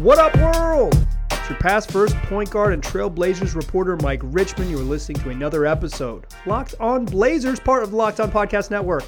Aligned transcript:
What 0.00 0.18
up, 0.18 0.34
world? 0.38 1.06
It's 1.30 1.50
your 1.50 1.58
pass 1.58 1.84
first 1.84 2.16
point 2.22 2.48
guard 2.48 2.72
and 2.72 2.82
Trailblazers 2.82 3.54
reporter 3.54 3.98
Mike 3.98 4.22
Richmond. 4.22 4.70
You're 4.70 4.80
listening 4.80 5.22
to 5.22 5.28
another 5.28 5.66
episode. 5.66 6.26
Locked 6.46 6.74
on 6.80 7.04
Blazers, 7.04 7.60
part 7.60 7.82
of 7.82 7.90
the 7.90 7.96
Locked 7.96 8.18
On 8.18 8.30
Podcast 8.30 8.70
Network. 8.70 9.04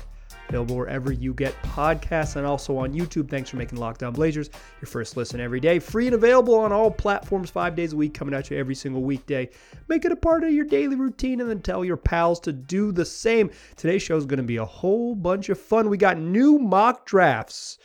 Available 0.51 0.77
wherever 0.77 1.11
you 1.11 1.33
get 1.33 1.55
podcasts 1.63 2.37
and 2.37 2.45
also 2.45 2.77
on 2.77 2.93
YouTube. 2.93 3.31
Thanks 3.31 3.49
for 3.49 3.57
making 3.57 3.79
Locked 3.79 4.03
On 4.03 4.13
Blazers 4.13 4.51
your 4.83 4.87
first 4.87 5.17
listen 5.17 5.41
every 5.41 5.61
day. 5.61 5.79
Free 5.79 6.09
and 6.09 6.15
available 6.15 6.57
on 6.57 6.73
all 6.73 6.91
platforms 6.91 7.49
five 7.49 7.75
days 7.75 7.95
a 7.95 7.97
week, 7.97 8.13
coming 8.13 8.35
at 8.35 8.51
you 8.51 8.59
every 8.59 8.75
single 8.75 9.01
weekday. 9.01 9.49
Make 9.89 10.05
it 10.05 10.13
a 10.13 10.17
part 10.17 10.45
of 10.45 10.53
your 10.53 10.67
daily 10.67 10.97
routine 10.97 11.41
and 11.41 11.49
then 11.49 11.63
tell 11.63 11.87
your 11.87 11.97
pals 11.97 12.39
to 12.41 12.53
do 12.53 12.93
the 12.93 13.07
same. 13.07 13.51
Today's 13.77 14.03
show 14.03 14.19
is 14.19 14.27
going 14.27 14.41
to 14.41 14.43
be 14.43 14.59
a 14.59 14.65
whole 14.67 15.15
bunch 15.15 15.49
of 15.49 15.59
fun. 15.59 15.89
We 15.89 15.97
got 15.97 16.19
new 16.19 16.59
mock 16.59 17.07
drafts. 17.07 17.79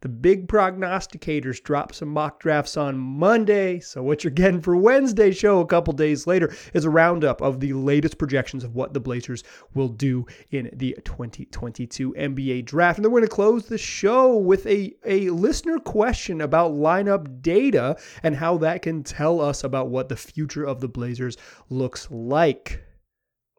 The 0.00 0.08
big 0.10 0.46
prognosticators 0.46 1.62
drop 1.62 1.94
some 1.94 2.10
mock 2.10 2.38
drafts 2.38 2.76
on 2.76 2.98
Monday. 2.98 3.80
So, 3.80 4.02
what 4.02 4.22
you're 4.22 4.30
getting 4.30 4.60
for 4.60 4.76
Wednesday's 4.76 5.38
show 5.38 5.60
a 5.60 5.66
couple 5.66 5.94
days 5.94 6.26
later 6.26 6.54
is 6.74 6.84
a 6.84 6.90
roundup 6.90 7.40
of 7.40 7.60
the 7.60 7.72
latest 7.72 8.18
projections 8.18 8.62
of 8.62 8.74
what 8.74 8.92
the 8.92 9.00
Blazers 9.00 9.42
will 9.72 9.88
do 9.88 10.26
in 10.50 10.68
the 10.74 10.96
2022 11.04 12.12
NBA 12.12 12.66
draft. 12.66 12.98
And 12.98 13.04
then 13.04 13.10
we're 13.12 13.20
going 13.20 13.28
to 13.28 13.34
close 13.34 13.66
the 13.66 13.78
show 13.78 14.36
with 14.36 14.66
a, 14.66 14.94
a 15.06 15.30
listener 15.30 15.78
question 15.78 16.42
about 16.42 16.72
lineup 16.72 17.40
data 17.40 17.96
and 18.22 18.36
how 18.36 18.58
that 18.58 18.82
can 18.82 19.02
tell 19.02 19.40
us 19.40 19.64
about 19.64 19.88
what 19.88 20.10
the 20.10 20.16
future 20.16 20.64
of 20.64 20.80
the 20.80 20.88
Blazers 20.88 21.38
looks 21.70 22.06
like. 22.10 22.85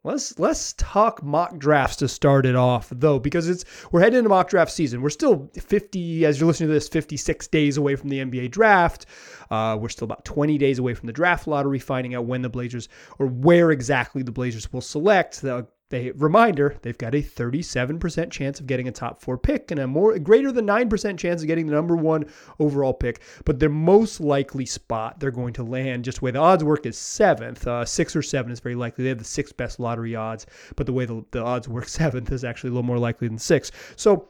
Let's 0.07 0.39
let's 0.39 0.71
talk 0.77 1.21
mock 1.21 1.57
drafts 1.57 1.97
to 1.97 2.07
start 2.07 2.45
it 2.45 2.55
off 2.55 2.87
though, 2.95 3.19
because 3.19 3.49
it's 3.49 3.65
we're 3.91 3.99
heading 3.99 4.19
into 4.19 4.29
mock 4.29 4.49
draft 4.49 4.71
season. 4.71 5.01
We're 5.01 5.09
still 5.09 5.51
50, 5.59 6.25
as 6.25 6.39
you're 6.39 6.47
listening 6.47 6.69
to 6.69 6.73
this, 6.73 6.87
56 6.87 7.45
days 7.49 7.75
away 7.75 7.97
from 7.97 8.07
the 8.07 8.19
NBA 8.19 8.51
draft. 8.51 9.05
Uh, 9.51 9.77
we're 9.77 9.89
still 9.89 10.05
about 10.05 10.23
20 10.23 10.57
days 10.57 10.79
away 10.79 10.93
from 10.93 11.07
the 11.07 11.13
draft 11.13 11.45
lottery, 11.45 11.79
finding 11.79 12.15
out 12.15 12.23
when 12.23 12.41
the 12.41 12.47
Blazers 12.47 12.87
or 13.19 13.27
where 13.27 13.69
exactly 13.69 14.23
the 14.23 14.31
Blazers 14.31 14.71
will 14.71 14.79
select. 14.79 15.41
The 15.41 15.67
they 15.89 16.11
reminder 16.11 16.77
they've 16.81 16.97
got 16.97 17.15
a 17.15 17.21
37% 17.21 18.29
chance 18.29 18.59
of 18.59 18.67
getting 18.67 18.87
a 18.87 18.91
top 18.91 19.21
four 19.21 19.37
pick 19.37 19.71
and 19.71 19.79
a 19.79 19.87
more 19.87 20.19
greater 20.19 20.51
than 20.51 20.67
9% 20.67 21.17
chance 21.17 21.41
of 21.41 21.47
getting 21.47 21.67
the 21.67 21.73
number 21.73 21.95
one 21.95 22.25
overall 22.59 22.93
pick 22.93 23.21
but 23.45 23.59
their 23.59 23.69
most 23.69 24.19
likely 24.19 24.65
spot. 24.65 25.19
They're 25.19 25.31
going 25.31 25.53
to 25.53 25.63
land 25.63 26.03
just 26.03 26.19
the 26.19 26.25
way 26.25 26.31
the 26.31 26.39
odds 26.39 26.63
work 26.63 26.85
is 26.85 26.97
seventh. 26.97 27.65
Uh, 27.65 27.85
six 27.85 28.15
or 28.15 28.21
seven 28.21 28.51
is 28.51 28.59
very 28.59 28.75
likely. 28.75 29.03
They 29.03 29.09
have 29.09 29.19
the 29.19 29.23
sixth 29.23 29.55
best 29.55 29.79
lottery 29.79 30.15
odds 30.15 30.45
but 30.75 30.85
the 30.85 30.93
way 30.93 31.05
the, 31.05 31.23
the 31.31 31.43
odds 31.43 31.69
work 31.69 31.87
seventh 31.89 32.31
is 32.31 32.43
actually 32.43 32.69
a 32.69 32.73
little 32.73 32.83
more 32.83 32.99
likely 32.99 33.27
than 33.27 33.39
six. 33.39 33.71
So 33.95 34.29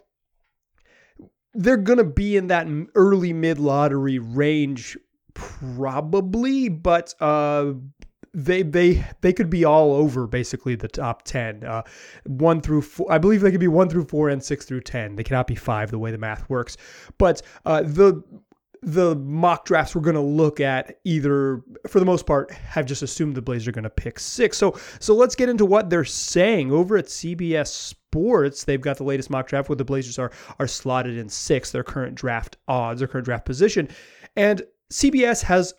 they're 1.53 1.77
going 1.77 1.97
to 1.97 2.03
be 2.03 2.37
in 2.37 2.47
that 2.47 2.67
early 2.93 3.33
mid 3.33 3.57
lottery 3.57 4.19
range 4.19 4.95
probably 5.33 6.67
but 6.67 7.13
uh 7.19 7.71
they 8.37 8.61
they 8.61 9.03
they 9.21 9.33
could 9.33 9.49
be 9.49 9.65
all 9.65 9.91
over 9.93 10.27
basically 10.27 10.75
the 10.75 10.87
top 10.87 11.23
10 11.23 11.65
uh, 11.65 11.81
one 12.25 12.61
through 12.61 12.81
four 12.81 13.11
i 13.11 13.17
believe 13.17 13.41
they 13.41 13.51
could 13.51 13.59
be 13.59 13.67
one 13.67 13.89
through 13.89 14.05
four 14.05 14.29
and 14.29 14.41
six 14.41 14.63
through 14.63 14.81
10 14.81 15.15
they 15.15 15.23
cannot 15.23 15.47
be 15.47 15.55
five 15.55 15.91
the 15.91 15.99
way 15.99 16.11
the 16.11 16.17
math 16.17 16.49
works. 16.49 16.77
But 17.17 17.41
uh, 17.65 17.81
the 17.83 18.23
the 18.83 19.15
mock 19.15 19.65
drafts 19.65 19.95
we're 19.95 20.01
going 20.01 20.15
to 20.15 20.21
look 20.21 20.59
at 20.59 20.99
either 21.03 21.63
for 21.87 21.99
the 21.99 22.05
most 22.05 22.27
part 22.27 22.51
have 22.51 22.85
just 22.85 23.01
assumed 23.01 23.35
the 23.35 23.41
blazers 23.41 23.67
are 23.67 23.71
going 23.71 23.83
to 23.83 23.89
pick 23.89 24.19
six. 24.19 24.57
So 24.57 24.77
so 24.99 25.15
let's 25.15 25.35
get 25.35 25.49
into 25.49 25.65
what 25.65 25.89
they're 25.89 26.05
saying. 26.05 26.71
Over 26.71 26.97
at 26.97 27.05
cbs 27.05 27.67
sports 27.67 28.63
they've 28.63 28.81
got 28.81 28.97
the 28.97 29.03
latest 29.03 29.29
mock 29.29 29.47
draft 29.47 29.67
where 29.67 29.75
the 29.75 29.85
blazers 29.85 30.19
are 30.19 30.31
are 30.59 30.67
slotted 30.67 31.17
in 31.17 31.27
six 31.27 31.71
their 31.71 31.83
current 31.83 32.15
draft 32.15 32.57
odds 32.67 32.99
their 32.99 33.07
current 33.07 33.25
draft 33.25 33.45
position. 33.45 33.89
And 34.35 34.61
cbs 34.91 35.41
has 35.43 35.73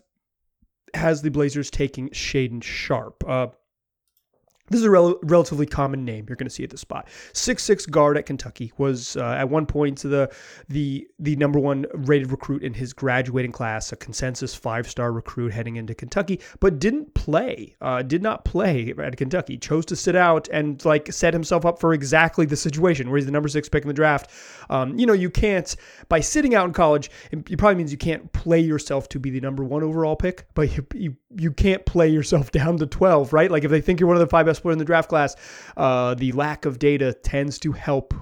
has 0.93 1.21
the 1.21 1.31
Blazers 1.31 1.69
taking 1.69 2.09
Shaedon 2.09 2.63
Sharpe. 2.63 3.23
Uh, 3.27 3.47
this 4.69 4.79
is 4.79 4.85
a 4.85 4.89
rel- 4.89 5.19
relatively 5.23 5.65
common 5.65 6.05
name 6.05 6.25
you're 6.27 6.35
going 6.35 6.47
to 6.47 6.53
see 6.53 6.63
at 6.63 6.69
the 6.69 6.77
spot. 6.77 7.07
Six 7.33 7.63
six 7.63 7.85
guard 7.85 8.17
at 8.17 8.25
Kentucky 8.25 8.71
was 8.77 9.17
uh, 9.17 9.35
at 9.37 9.49
one 9.49 9.65
point 9.65 9.99
the 9.99 10.31
the 10.67 11.07
the 11.19 11.35
number 11.35 11.59
one 11.59 11.85
rated 11.93 12.31
recruit 12.31 12.63
in 12.63 12.73
his 12.73 12.93
graduating 12.93 13.51
class, 13.51 13.91
a 13.91 13.95
consensus 13.95 14.55
five 14.55 14.89
star 14.89 15.11
recruit 15.11 15.53
heading 15.53 15.75
into 15.75 15.93
Kentucky, 15.93 16.39
but 16.59 16.79
didn't 16.79 17.13
play. 17.13 17.75
Uh, 17.81 18.01
did 18.01 18.21
not 18.21 18.45
play 18.45 18.93
at 18.97 19.17
Kentucky. 19.17 19.57
Chose 19.57 19.85
to 19.87 19.95
sit 19.95 20.15
out 20.15 20.47
and 20.49 20.83
like 20.85 21.11
set 21.11 21.33
himself 21.33 21.65
up 21.65 21.79
for 21.79 21.93
exactly 21.93 22.45
the 22.45 22.55
situation 22.55 23.09
where 23.09 23.17
he's 23.17 23.25
the 23.25 23.31
number 23.31 23.49
six 23.49 23.69
pick 23.69 23.83
in 23.83 23.87
the 23.87 23.93
draft. 23.93 24.29
Um, 24.69 24.97
you 24.97 25.05
know, 25.05 25.13
you 25.13 25.29
can't 25.29 25.75
by 26.07 26.19
sitting 26.19 26.55
out 26.55 26.65
in 26.65 26.73
college. 26.73 27.09
It 27.31 27.57
probably 27.57 27.75
means 27.75 27.91
you 27.91 27.97
can't 27.97 28.31
play 28.33 28.59
yourself 28.59 29.09
to 29.09 29.19
be 29.19 29.29
the 29.29 29.41
number 29.41 29.63
one 29.63 29.83
overall 29.83 30.15
pick, 30.15 30.47
but 30.53 30.75
you 30.75 30.85
you, 30.93 31.15
you 31.37 31.51
can't 31.51 31.85
play 31.85 32.07
yourself 32.09 32.51
down 32.51 32.77
to 32.77 32.87
twelve, 32.87 33.33
right? 33.33 33.49
Like 33.49 33.63
if 33.63 33.71
they 33.71 33.81
think 33.81 33.99
you're 33.99 34.07
one 34.07 34.17
of 34.17 34.21
the 34.21 34.27
five 34.27 34.45
best 34.45 34.58
player 34.61 34.73
in 34.73 34.79
the 34.79 34.85
draft 34.85 35.09
class, 35.09 35.35
uh, 35.77 36.13
the 36.13 36.31
lack 36.31 36.65
of 36.65 36.79
data 36.79 37.13
tends 37.13 37.59
to 37.59 37.71
help 37.71 38.13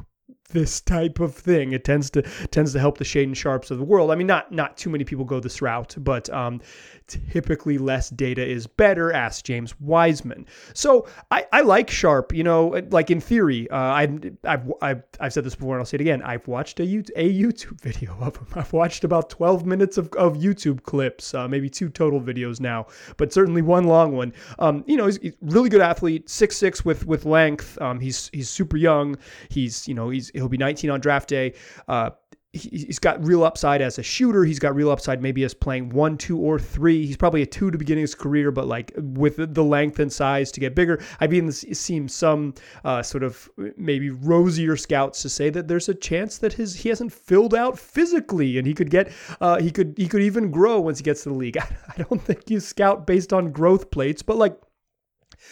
this 0.50 0.80
type 0.80 1.20
of 1.20 1.36
thing. 1.36 1.74
It 1.74 1.84
tends 1.84 2.10
to 2.12 2.22
tends 2.52 2.74
to 2.74 2.80
help 2.80 2.98
the 2.98 3.04
Shaedon 3.04 3.36
Sharpes 3.36 3.70
of 3.72 3.78
the 3.78 3.84
world. 3.84 4.12
I 4.12 4.16
mean, 4.16 4.28
not 4.28 4.52
not 4.52 4.78
too 4.78 4.90
many 4.90 5.04
people 5.04 5.26
go 5.26 5.40
this 5.40 5.62
route, 5.62 5.96
but 6.00 6.30
um, 6.30 6.62
typically 7.08 7.78
less 7.78 8.10
data 8.10 8.46
is 8.46 8.66
better. 8.66 9.12
Ask 9.12 9.44
James 9.44 9.80
Wiseman. 9.80 10.46
So 10.74 11.08
I, 11.32 11.46
I 11.52 11.62
like 11.62 11.90
Sharpe. 11.90 12.34
You 12.34 12.44
know, 12.44 12.82
like 12.90 13.12
in 13.12 13.20
theory, 13.20 13.70
uh, 13.70 13.78
I've, 13.78 14.38
I've 14.46 14.72
I've 14.82 15.04
I've 15.20 15.34
said 15.34 15.44
this 15.44 15.56
before 15.56 15.76
and 15.76 15.82
I'll 15.82 15.86
say 15.86 15.96
it 15.96 16.02
again. 16.02 16.22
I've 16.22 16.48
watched 16.48 16.80
a 16.80 16.84
YouTube, 16.84 17.12
a 17.16 17.34
YouTube 17.34 17.82
video 17.88 18.18
of 18.22 18.38
him. 18.38 18.48
I've 18.56 18.72
watched 18.74 19.04
about 19.04 19.30
12 19.30 19.66
minutes 19.66 19.98
of, 19.98 20.12
of 20.14 20.38
YouTube 20.38 20.84
clips, 20.84 21.34
uh, 21.34 21.48
maybe 21.48 21.70
two 21.70 21.90
total 21.90 22.22
videos 22.22 22.60
now, 22.60 22.88
but 23.18 23.34
certainly 23.34 23.62
one 23.62 23.86
long 23.86 24.16
one. 24.16 24.34
Um, 24.60 24.84
you 24.88 24.96
know, 24.96 25.06
he's, 25.08 25.18
he's 25.18 25.34
really 25.42 25.70
good 25.70 25.82
athlete, 25.82 26.30
six 26.30 26.56
six 26.56 26.86
with 26.86 27.06
with 27.06 27.26
length. 27.26 27.80
Um, 27.82 28.00
he's 28.00 28.30
he's 28.32 28.50
super 28.50 28.78
young. 28.78 29.18
He's 29.50 29.88
you 29.88 29.94
know 29.94 30.10
he's 30.10 30.32
he'll 30.38 30.50
be 30.50 30.58
19 30.58 30.90
on 30.90 31.00
draft 31.00 31.30
day. 31.30 31.54
Uh, 31.88 32.12
he's 32.58 33.00
got 33.00 33.24
real 33.26 33.44
upside 33.44 33.82
as 33.82 33.98
a 33.98 34.04
shooter. 34.04 34.44
He's 34.44 34.60
got 34.60 34.76
real 34.76 34.90
upside 34.90 35.22
maybe 35.22 35.44
as 35.44 35.54
playing 35.54 35.90
one, 35.90 36.18
two, 36.18 36.38
or 36.38 36.60
three. 36.60 37.06
He's 37.06 37.18
probably 37.18 37.42
a 37.42 37.46
two 37.46 37.72
to 37.72 37.78
beginning 37.78 38.02
his 38.02 38.16
career, 38.16 38.52
but 38.52 38.68
like 38.68 38.92
with 38.98 39.54
the 39.54 39.64
length 39.64 40.00
and 40.00 40.12
size 40.12 40.52
to 40.54 40.60
get 40.60 40.76
bigger. 40.76 41.04
I've 41.20 41.34
even 41.34 41.52
seen 41.52 42.08
some 42.08 42.54
uh, 42.84 43.04
sort 43.04 43.24
of 43.24 43.50
maybe 43.78 44.10
rosier 44.10 44.78
scouts 44.78 45.22
to 45.24 45.30
say 45.30 45.50
that 45.52 45.68
there's 45.68 45.90
a 45.90 45.94
chance 45.94 46.38
that 46.40 46.54
his 46.54 46.76
he 46.76 46.90
hasn't 46.90 47.14
filled 47.14 47.54
out 47.54 47.78
physically 47.78 48.58
and 48.58 48.68
he 48.68 48.74
could 48.74 48.90
get 48.90 49.12
uh, 49.42 49.60
he 49.60 49.72
could 49.72 49.94
he 49.98 50.08
could 50.08 50.22
even 50.22 50.52
grow 50.52 50.80
once 50.80 51.00
he 51.00 51.04
gets 51.04 51.24
to 51.24 51.30
the 51.30 51.36
league. 51.36 51.58
I 51.98 52.04
don't 52.04 52.22
think 52.22 52.50
you 52.50 52.60
scout 52.60 53.06
based 53.06 53.34
on 53.34 53.52
growth 53.52 53.92
plates, 53.92 54.22
but 54.22 54.38
like 54.38 54.58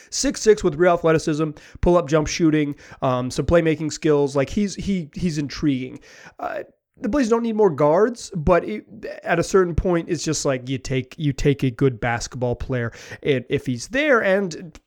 Six 0.10 0.42
six 0.42 0.64
with 0.64 0.76
real 0.76 0.94
athleticism, 0.94 1.52
pull 1.82 1.98
up 1.98 2.08
jump 2.08 2.28
shooting, 2.28 2.76
um, 3.02 3.32
some 3.32 3.46
playmaking 3.46 3.92
skills. 3.92 4.36
Like 4.36 4.50
he's 4.50 4.76
he 4.76 5.10
he's 5.14 5.38
intriguing. 5.38 6.00
Uh, 6.40 6.64
the 6.98 7.10
Blazers 7.10 7.30
don't 7.30 7.44
need 7.44 7.56
more 7.56 7.70
guards, 7.70 8.32
but 8.36 8.64
it, 8.64 8.86
at 9.24 9.38
a 9.38 9.44
certain 9.44 9.76
point, 9.76 10.08
it's 10.10 10.24
just 10.24 10.46
like 10.46 10.70
you 10.70 10.78
take 10.78 11.16
you 11.18 11.34
take 11.34 11.64
a 11.64 11.72
good 11.72 12.00
basketball 12.00 12.56
player 12.56 12.94
if 13.22 13.66
he's 13.66 13.90
there, 13.90 14.24
and 14.24 14.80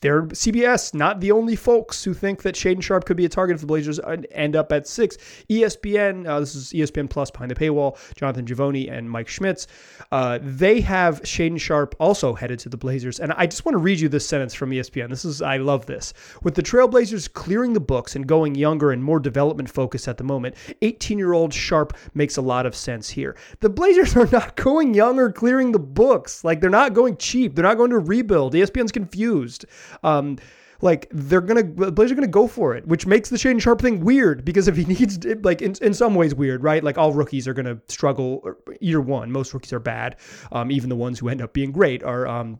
they're 0.00 0.22
CBS, 0.22 0.94
not 0.94 1.20
the 1.20 1.32
only 1.32 1.56
folks 1.56 2.02
who 2.02 2.14
think 2.14 2.42
that 2.42 2.54
Shaedon 2.54 2.82
Sharpe 2.82 3.04
could 3.04 3.16
be 3.16 3.24
a 3.24 3.28
target 3.28 3.56
if 3.56 3.60
the 3.60 3.66
Blazers 3.66 4.00
end 4.32 4.56
up 4.56 4.72
at 4.72 4.86
six. 4.86 5.16
ESPN, 5.50 6.26
uh, 6.26 6.40
this 6.40 6.54
is 6.54 6.72
ESPN 6.72 7.10
Plus 7.10 7.30
behind 7.30 7.50
the 7.50 7.54
paywall, 7.54 7.98
Jonathan 8.14 8.46
Givony 8.46 8.90
and 8.90 9.10
Mike 9.10 9.28
Schmitz, 9.28 9.66
uh, 10.12 10.38
they 10.42 10.80
have 10.80 11.20
Shaedon 11.22 11.60
Sharpe 11.60 11.94
also 11.98 12.34
headed 12.34 12.58
to 12.60 12.68
the 12.68 12.76
Blazers. 12.76 13.20
And 13.20 13.32
I 13.32 13.46
just 13.46 13.64
want 13.64 13.74
to 13.74 13.78
read 13.78 14.00
you 14.00 14.08
this 14.08 14.26
sentence 14.26 14.54
from 14.54 14.70
ESPN. 14.70 15.10
This 15.10 15.24
is, 15.24 15.42
I 15.42 15.58
love 15.58 15.86
this. 15.86 16.14
With 16.42 16.54
the 16.54 16.62
Trailblazers 16.62 17.32
clearing 17.32 17.72
the 17.72 17.80
books 17.80 18.16
and 18.16 18.26
going 18.26 18.54
younger 18.54 18.92
and 18.92 19.02
more 19.02 19.20
development 19.20 19.68
focused 19.68 20.08
at 20.08 20.16
the 20.16 20.24
moment, 20.24 20.54
18 20.82 21.18
year 21.18 21.32
old 21.32 21.52
Sharpe 21.52 21.96
makes 22.14 22.36
a 22.36 22.42
lot 22.42 22.66
of 22.66 22.74
sense 22.74 23.08
here. 23.08 23.36
The 23.60 23.68
Blazers 23.68 24.16
are 24.16 24.28
not 24.32 24.56
going 24.68 24.94
young 24.94 25.18
or 25.18 25.30
clearing 25.30 25.72
the 25.72 25.78
books. 25.78 26.44
Like 26.44 26.60
they're 26.60 26.70
not 26.70 26.94
going 26.94 27.16
cheap. 27.18 27.54
They're 27.54 27.64
not 27.64 27.76
going 27.76 27.90
to 27.90 27.98
rebuild. 27.98 28.54
ESPN's 28.54 28.92
confused 28.92 29.57
used. 29.58 30.04
Um, 30.04 30.38
like 30.80 31.08
they're 31.10 31.40
gonna 31.40 31.64
the 31.64 31.90
Blazers 31.90 32.12
are 32.12 32.14
gonna 32.14 32.28
go 32.28 32.46
for 32.46 32.76
it, 32.76 32.86
which 32.86 33.04
makes 33.04 33.30
the 33.30 33.36
Shaedon 33.36 33.60
Sharpe 33.60 33.80
thing 33.80 33.98
weird 33.98 34.44
because 34.44 34.68
if 34.68 34.76
he 34.76 34.84
needs 34.84 35.18
like 35.42 35.60
in, 35.60 35.74
in 35.82 35.92
some 35.92 36.14
ways 36.14 36.36
weird, 36.36 36.62
right? 36.62 36.84
Like 36.84 36.96
all 36.96 37.12
rookies 37.12 37.48
are 37.48 37.54
gonna 37.54 37.80
struggle 37.88 38.54
year 38.80 39.00
one. 39.00 39.32
Most 39.32 39.52
rookies 39.52 39.72
are 39.72 39.80
bad. 39.80 40.16
Um, 40.52 40.70
even 40.70 40.88
the 40.88 40.94
ones 40.94 41.18
who 41.18 41.30
end 41.30 41.42
up 41.42 41.52
being 41.52 41.72
great 41.72 42.04
are 42.04 42.28
um, 42.28 42.58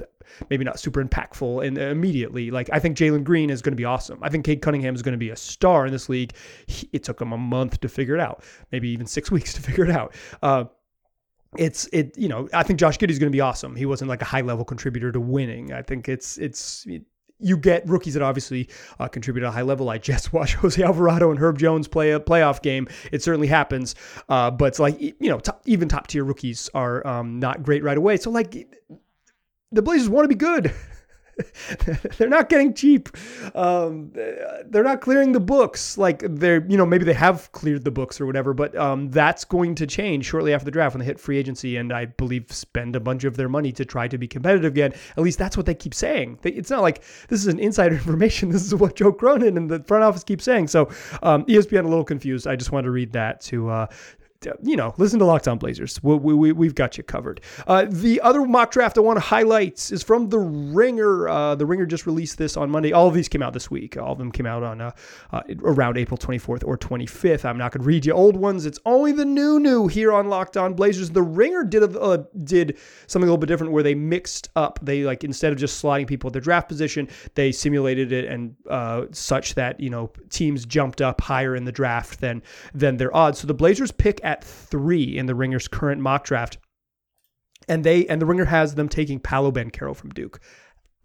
maybe 0.51 0.65
not 0.65 0.81
super 0.81 1.01
impactful 1.03 1.65
and 1.65 1.79
immediately. 1.79 2.51
Like 2.51 2.69
I 2.73 2.81
think 2.81 2.97
Jalen 2.97 3.23
Green 3.23 3.51
is 3.51 3.63
going 3.63 3.73
to 3.73 3.77
be 3.77 3.85
awesome. 3.85 4.19
I 4.21 4.31
think 4.31 4.45
Cade 4.45 4.63
Cunningham 4.63 4.97
is 4.97 5.03
going 5.03 5.13
to 5.13 5.19
be 5.19 5.31
a 5.31 5.37
star 5.37 5.87
in 5.87 5.93
this 5.93 6.09
league. 6.09 6.33
He, 6.67 6.89
it 6.93 7.05
took 7.05 7.21
him 7.21 7.33
a 7.33 7.39
month 7.39 7.79
to 7.81 7.89
figure 7.89 8.17
it 8.17 8.21
out, 8.21 8.43
maybe 8.73 8.89
even 8.89 9.07
six 9.07 9.31
weeks 9.37 9.55
to 9.55 9.63
figure 9.63 9.85
it 9.85 9.93
out. 9.93 10.13
Uh, 10.43 10.65
it's 11.57 11.89
it 11.93 12.17
you 12.17 12.29
know 12.29 12.49
I 12.53 12.63
think 12.63 12.79
Josh 12.79 12.99
Giddey 12.99 13.11
is 13.11 13.19
going 13.19 13.31
to 13.31 13.37
be 13.37 13.41
awesome. 13.41 13.75
He 13.75 13.87
wasn't 13.87 14.09
like 14.09 14.23
a 14.23 14.27
high 14.27 14.43
level 14.43 14.65
contributor 14.65 15.11
to 15.13 15.21
winning. 15.21 15.73
I 15.73 15.83
think 15.83 16.09
it's 16.09 16.37
it's 16.39 16.87
you 17.41 17.57
get 17.57 17.89
rookies 17.89 18.15
that 18.15 18.23
obviously 18.23 18.69
uh, 18.99 19.09
contribute 19.09 19.45
at 19.45 19.49
a 19.49 19.53
high 19.53 19.63
level. 19.63 19.87
like 19.87 20.03
just 20.03 20.33
watch 20.35 20.55
Jose 20.55 20.83
Alvarado 20.83 21.31
and 21.31 21.39
Herb 21.39 21.59
Jones 21.59 21.89
play 21.89 22.13
a 22.13 22.21
playoff 22.21 22.63
game. 22.63 22.89
It 23.13 23.23
certainly 23.23 23.47
happens, 23.47 23.95
uh, 24.29 24.51
but 24.51 24.67
it's 24.67 24.79
like 24.79 25.01
you 25.01 25.15
know, 25.21 25.39
top, 25.39 25.63
even 25.65 25.89
top 25.89 26.07
tier 26.07 26.25
rookies 26.25 26.69
are 26.75 27.07
um, 27.07 27.39
not 27.39 27.63
great 27.63 27.83
right 27.83 27.99
away. 27.99 28.17
So 28.17 28.31
like, 28.31 28.69
the 29.73 29.83
Blazers 29.83 30.09
want 30.09 30.25
to 30.25 30.29
be 30.29 30.35
good. 30.35 30.75
they're 32.19 32.29
not 32.29 32.49
getting 32.49 32.75
cheap. 32.75 33.09
Um, 33.55 34.11
they're 34.13 34.85
not 34.85 35.01
clearing 35.01 35.33
the 35.33 35.41
books 35.41 35.99
like 35.99 36.23
they're, 36.27 36.65
you 36.69 36.77
know, 36.77 36.87
maybe 36.87 37.05
they 37.05 37.15
have 37.15 37.51
cleared 37.53 37.85
the 37.85 37.91
books 37.91 38.21
or 38.21 38.27
whatever, 38.27 38.55
but 38.55 38.77
um, 38.77 39.11
that's 39.11 39.45
going 39.45 39.75
to 39.77 39.87
change 39.87 40.27
shortly 40.27 40.53
after 40.53 40.65
the 40.65 40.71
draft 40.71 40.95
when 40.95 41.01
they 41.01 41.07
hit 41.07 41.21
free 41.21 41.39
agency 41.39 41.77
and 41.77 41.93
I 41.93 42.07
believe 42.07 42.51
spend 42.53 42.97
a 42.97 43.01
bunch 43.01 43.25
of 43.25 43.37
their 43.37 43.49
money 43.49 43.73
to 43.73 43.85
try 43.85 44.09
to 44.09 44.19
be 44.19 44.27
competitive 44.27 44.73
again. 44.73 44.93
At 45.17 45.23
least 45.23 45.39
that's 45.39 45.57
what 45.57 45.67
they 45.67 45.75
keep 45.75 45.95
saying. 45.95 46.39
They, 46.43 46.51
it's 46.51 46.71
not 46.71 46.83
like 46.83 47.03
this 47.29 47.41
is 47.41 47.47
an 47.47 47.59
insider 47.59 47.95
information. 47.97 48.51
This 48.51 48.65
is 48.65 48.75
what 48.75 48.97
Joe 48.97 49.13
Cronin 49.13 49.57
and 49.57 49.71
the 49.71 49.83
front 49.85 50.05
office 50.05 50.25
keep 50.25 50.41
saying. 50.41 50.69
So 50.69 50.91
um, 51.23 51.45
ESPN 51.47 51.85
a 51.85 51.89
little 51.89 52.05
confused. 52.05 52.47
I 52.47 52.57
just 52.57 52.73
wanted 52.73 52.87
to 52.87 52.91
read 52.91 53.13
that 53.13 53.41
to 53.43 53.69
uh, 53.71 53.87
you 54.63 54.77
know, 54.77 54.95
listen 54.99 55.19
to 55.19 55.25
Locked 55.25 55.49
On 55.49 55.59
Blazers. 55.59 56.01
We, 56.03 56.17
we, 56.17 56.53
we've 56.53 56.75
got 56.75 56.97
you 56.97 57.03
covered. 57.03 57.41
Uh, 57.67 57.87
the 57.89 58.21
other 58.21 58.45
mock 58.45 58.71
draft 58.71 58.97
I 58.97 59.01
want 59.01 59.17
to 59.17 59.21
highlight 59.21 59.91
is 59.91 60.03
from 60.03 60.29
The 60.29 60.39
Ringer. 60.39 61.29
Uh, 61.29 61.55
the 61.57 61.67
Ringer 61.67 61.87
just 61.87 62.07
released 62.07 62.39
this 62.39 62.57
on 62.57 62.71
Monday. 62.71 62.93
All 62.93 63.09
of 63.09 63.15
these 63.15 63.29
came 63.29 63.43
out 63.43 63.53
this 63.53 63.69
week. 63.69 63.97
All 63.97 64.13
of 64.13 64.19
them 64.19 64.31
came 64.31 64.47
out 64.47 64.63
on 64.63 64.81
uh, 64.81 64.93
uh 65.33 65.43
around 65.63 65.99
April 65.99 66.17
24th 66.17 66.63
or 66.65 66.79
25th. 66.79 67.45
I'm 67.45 67.59
not 67.59 67.73
going 67.73 67.83
to 67.83 67.87
read 67.87 68.07
you 68.07 68.13
old 68.13 68.37
ones. 68.37 68.65
It's 68.65 68.79
only 68.87 69.11
the 69.11 69.25
new 69.25 69.59
new 69.59 69.89
here 69.89 70.13
on 70.13 70.29
Locked 70.29 70.57
On 70.57 70.73
Blazers. 70.73 71.11
The 71.11 71.23
Ringer 71.23 71.65
did 71.65 71.83
a, 71.83 72.01
uh, 72.01 72.23
did 72.45 72.79
something 73.09 73.29
a 73.29 73.33
little 73.33 73.39
bit 73.39 73.47
different 73.47 73.73
where 73.73 73.83
they 73.83 73.95
mixed 73.95 74.51
up. 74.55 74.79
They 74.83 75.03
like 75.03 75.25
instead 75.25 75.53
of 75.53 75.59
just 75.59 75.79
sliding 75.79 76.07
people 76.07 76.29
at 76.29 76.33
their 76.33 76.43
draft 76.43 76.69
position, 76.69 77.09
they 77.35 77.51
simulated 77.51 78.13
it 78.13 78.27
and 78.27 78.55
uh, 78.71 79.07
such 79.11 79.55
that 79.55 79.81
you 79.81 79.91
know 79.91 80.13
teams 80.31 80.65
jumped 80.65 81.01
up 81.03 81.21
higher 81.21 81.57
in 81.57 81.65
the 81.65 81.73
draft 81.73 82.21
than 82.21 82.43
than 82.73 82.99
their 82.99 83.15
odds. 83.17 83.41
So 83.41 83.49
the 83.49 83.55
Blazers 83.55 83.91
pick 83.91 84.21
at 84.29 84.45
three 84.45 85.17
in 85.17 85.25
the 85.25 85.35
Ringer's 85.35 85.69
current 85.69 86.03
mock 86.03 86.25
draft. 86.25 86.59
And 87.67 87.83
they 87.83 88.07
and 88.07 88.21
the 88.21 88.27
Ringer 88.27 88.45
has 88.45 88.75
them 88.75 88.89
taking 88.89 89.19
Paolo 89.19 89.51
Banchero 89.51 89.97
from 89.97 90.11
Duke. 90.11 90.41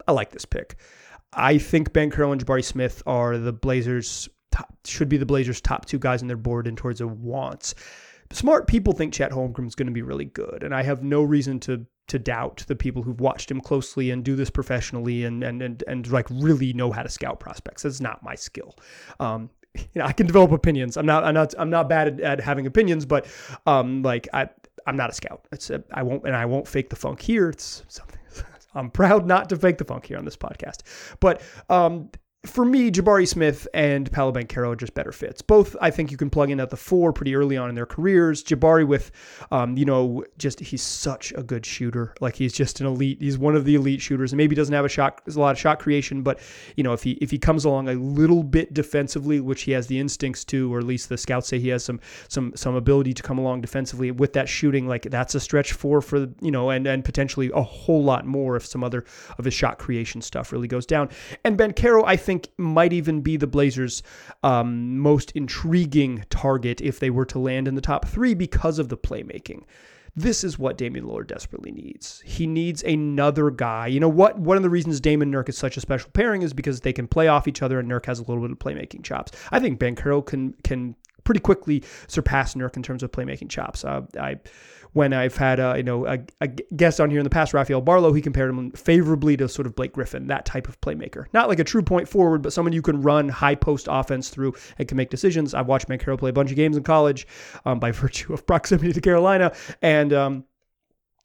I 0.06 0.12
like 0.12 0.30
this 0.30 0.44
pick. 0.44 0.76
I 1.32 1.56
think 1.58 1.92
Banchero 1.92 2.32
and 2.32 2.44
Jabari 2.44 2.62
Smith 2.62 3.02
are 3.06 3.38
the 3.38 3.52
Blazers 3.52 4.28
top, 4.52 4.72
should 4.84 5.08
be 5.08 5.16
the 5.16 5.26
Blazers' 5.26 5.60
top 5.60 5.86
two 5.86 5.98
guys 5.98 6.20
on 6.20 6.28
their 6.28 6.36
board 6.36 6.66
in 6.66 6.76
terms 6.76 7.00
of 7.00 7.20
wants. 7.20 7.74
Smart 8.30 8.66
people 8.66 8.92
think 8.92 9.12
Chet 9.14 9.32
Holmgren 9.32 9.66
is 9.66 9.74
going 9.74 9.86
to 9.86 9.92
be 9.92 10.02
really 10.02 10.26
good, 10.26 10.62
and 10.62 10.74
I 10.74 10.82
have 10.82 11.02
no 11.02 11.22
reason 11.22 11.58
to 11.60 11.86
to 12.08 12.18
doubt 12.18 12.64
the 12.68 12.76
people 12.76 13.02
who've 13.02 13.20
watched 13.20 13.50
him 13.50 13.62
closely 13.62 14.10
and 14.10 14.22
do 14.22 14.36
this 14.36 14.50
professionally 14.50 15.24
and 15.24 15.42
and 15.42 15.62
and, 15.62 15.82
and 15.88 16.10
like 16.12 16.28
really 16.30 16.74
know 16.74 16.92
how 16.92 17.02
to 17.02 17.08
scout 17.08 17.40
prospects. 17.40 17.82
That's 17.82 18.00
not 18.00 18.22
my 18.22 18.34
skill. 18.34 18.76
Um, 19.18 19.50
you 19.74 19.84
know, 19.96 20.04
I 20.04 20.12
can 20.12 20.26
develop 20.26 20.52
opinions. 20.52 20.96
I'm 20.96 21.06
not, 21.06 21.24
I'm 21.24 21.34
not, 21.34 21.54
I'm 21.58 21.70
not 21.70 21.88
bad 21.88 22.08
at, 22.08 22.20
at 22.20 22.40
having 22.40 22.66
opinions, 22.66 23.04
but 23.06 23.26
um, 23.66 24.02
like 24.02 24.28
I, 24.32 24.48
I'm 24.86 24.96
not 24.96 25.10
a 25.10 25.12
scout. 25.12 25.46
It's 25.52 25.70
a, 25.70 25.82
I 25.92 26.02
won't, 26.02 26.24
and 26.26 26.36
I 26.36 26.46
won't 26.46 26.68
fake 26.68 26.90
the 26.90 26.96
funk 26.96 27.20
here. 27.20 27.48
It's 27.50 27.82
something. 27.88 28.18
I'm 28.74 28.90
proud 28.90 29.26
not 29.26 29.48
to 29.50 29.56
fake 29.56 29.78
the 29.78 29.84
funk 29.84 30.06
here 30.06 30.18
on 30.18 30.24
this 30.24 30.36
podcast. 30.36 30.82
But 31.20 31.42
um, 31.68 32.10
for 32.46 32.64
me, 32.64 32.90
Jabari 32.90 33.26
Smith 33.26 33.66
and 33.74 34.10
Paolo 34.12 34.32
Banchero 34.32 34.72
are 34.72 34.76
just 34.76 34.94
better 34.94 35.12
fits. 35.12 35.42
Both, 35.42 35.76
I 35.80 35.90
think 35.90 36.10
you 36.10 36.16
can 36.16 36.30
plug 36.30 36.50
in 36.50 36.60
at 36.60 36.70
the 36.70 36.76
four 36.76 37.12
pretty 37.12 37.34
early 37.34 37.56
on 37.56 37.68
in 37.68 37.74
their 37.74 37.86
careers. 37.86 38.44
Jabari 38.44 38.86
with, 38.86 39.10
um, 39.50 39.76
you 39.76 39.84
know, 39.84 40.24
just 40.38 40.60
he's 40.60 40.82
such 40.82 41.32
a 41.36 41.42
good 41.42 41.64
shooter. 41.64 42.14
Like 42.20 42.36
he's 42.36 42.52
just 42.52 42.80
an 42.80 42.86
elite. 42.86 43.18
He's 43.20 43.38
one 43.38 43.56
of 43.56 43.64
the 43.64 43.74
elite 43.74 44.00
shooters, 44.00 44.32
and 44.32 44.36
maybe 44.36 44.54
doesn't 44.54 44.74
have 44.74 44.84
a 44.84 44.88
shot, 44.88 45.22
a 45.26 45.38
lot 45.38 45.52
of 45.52 45.58
shot 45.58 45.78
creation, 45.78 46.22
but 46.22 46.40
you 46.76 46.84
know, 46.84 46.92
if 46.92 47.02
he 47.02 47.12
if 47.12 47.30
he 47.30 47.38
comes 47.38 47.64
along 47.64 47.88
a 47.88 47.94
little 47.94 48.42
bit 48.42 48.74
defensively, 48.74 49.40
which 49.40 49.62
he 49.62 49.72
has 49.72 49.86
the 49.86 49.98
instincts 49.98 50.44
to, 50.46 50.72
or 50.72 50.78
at 50.78 50.84
least 50.84 51.08
the 51.08 51.16
scouts 51.16 51.48
say 51.48 51.58
he 51.58 51.68
has 51.68 51.84
some 51.84 52.00
some 52.28 52.52
some 52.54 52.74
ability 52.74 53.14
to 53.14 53.22
come 53.22 53.38
along 53.38 53.60
defensively 53.60 54.10
with 54.10 54.32
that 54.34 54.48
shooting, 54.48 54.86
like 54.86 55.02
that's 55.04 55.34
a 55.34 55.40
stretch 55.40 55.72
four 55.72 56.00
for 56.00 56.28
you 56.40 56.50
know, 56.50 56.70
and 56.70 56.86
and 56.86 57.04
potentially 57.04 57.50
a 57.54 57.62
whole 57.62 58.02
lot 58.02 58.26
more 58.26 58.56
if 58.56 58.66
some 58.66 58.84
other 58.84 59.04
of 59.38 59.44
his 59.44 59.54
shot 59.54 59.78
creation 59.78 60.20
stuff 60.20 60.52
really 60.52 60.68
goes 60.68 60.86
down. 60.86 61.08
And 61.44 61.58
Banchero, 61.58 62.02
I 62.04 62.16
think 62.16 62.33
think 62.34 62.50
might 62.58 62.92
even 62.92 63.20
be 63.20 63.36
the 63.36 63.46
Blazers' 63.46 64.02
um, 64.42 64.98
most 64.98 65.30
intriguing 65.32 66.24
target 66.30 66.80
if 66.80 66.98
they 66.98 67.10
were 67.10 67.26
to 67.26 67.38
land 67.38 67.68
in 67.68 67.74
the 67.74 67.80
top 67.80 68.06
three 68.06 68.34
because 68.34 68.78
of 68.78 68.88
the 68.88 68.96
playmaking. 68.96 69.62
This 70.16 70.44
is 70.44 70.58
what 70.58 70.78
Damian 70.78 71.06
Lillard 71.06 71.26
desperately 71.26 71.72
needs. 71.72 72.22
He 72.24 72.46
needs 72.46 72.84
another 72.84 73.50
guy. 73.50 73.88
You 73.88 73.98
know 73.98 74.08
what? 74.08 74.38
One 74.38 74.56
of 74.56 74.62
the 74.62 74.70
reasons 74.70 75.00
Dame 75.00 75.22
and 75.22 75.34
Nurk 75.34 75.48
is 75.48 75.58
such 75.58 75.76
a 75.76 75.80
special 75.80 76.10
pairing 76.12 76.42
is 76.42 76.52
because 76.52 76.80
they 76.80 76.92
can 76.92 77.08
play 77.08 77.26
off 77.26 77.48
each 77.48 77.62
other, 77.62 77.80
and 77.80 77.90
Nurk 77.90 78.06
has 78.06 78.20
a 78.20 78.22
little 78.22 78.42
bit 78.42 78.52
of 78.52 78.58
playmaking 78.58 79.02
chops. 79.02 79.32
I 79.50 79.58
think 79.58 79.80
Banchero 79.80 80.24
can 80.24 80.54
can 80.62 80.94
pretty 81.24 81.40
quickly 81.40 81.82
surpass 82.06 82.54
Nurk 82.54 82.76
in 82.76 82.82
terms 82.82 83.02
of 83.02 83.10
playmaking 83.10 83.48
chops. 83.48 83.84
Uh, 83.84 84.02
I 84.20 84.36
when 84.94 85.12
I've 85.12 85.36
had 85.36 85.60
a, 85.60 85.74
you 85.76 85.82
know 85.82 86.06
a, 86.06 86.18
a, 86.40 86.48
guest 86.48 87.00
on 87.00 87.10
here 87.10 87.20
in 87.20 87.24
the 87.24 87.30
past, 87.30 87.52
Rafael 87.52 87.80
Barlow, 87.80 88.12
he 88.12 88.22
compared 88.22 88.48
him 88.48 88.70
favorably 88.72 89.36
to 89.36 89.48
sort 89.48 89.66
of 89.66 89.74
Blake 89.74 89.92
Griffin, 89.92 90.28
that 90.28 90.46
type 90.46 90.68
of 90.68 90.80
playmaker. 90.80 91.26
Not 91.34 91.48
like 91.48 91.58
a 91.58 91.64
true 91.64 91.82
point 91.82 92.08
forward, 92.08 92.42
but 92.42 92.52
someone 92.52 92.72
you 92.72 92.80
can 92.80 93.02
run 93.02 93.28
high 93.28 93.56
post 93.56 93.88
offense 93.90 94.30
through 94.30 94.54
and 94.78 94.88
can 94.88 94.96
make 94.96 95.10
decisions. 95.10 95.52
I've 95.52 95.66
watched 95.66 95.88
Banchero 95.88 96.18
play 96.18 96.30
a 96.30 96.32
bunch 96.32 96.50
of 96.50 96.56
games 96.56 96.76
in 96.76 96.84
college 96.84 97.26
um, 97.64 97.78
by 97.78 97.90
virtue 97.92 98.32
of 98.32 98.46
proximity 98.46 98.92
to 98.92 99.00
Carolina, 99.00 99.52
and 99.82 100.12
um, 100.12 100.44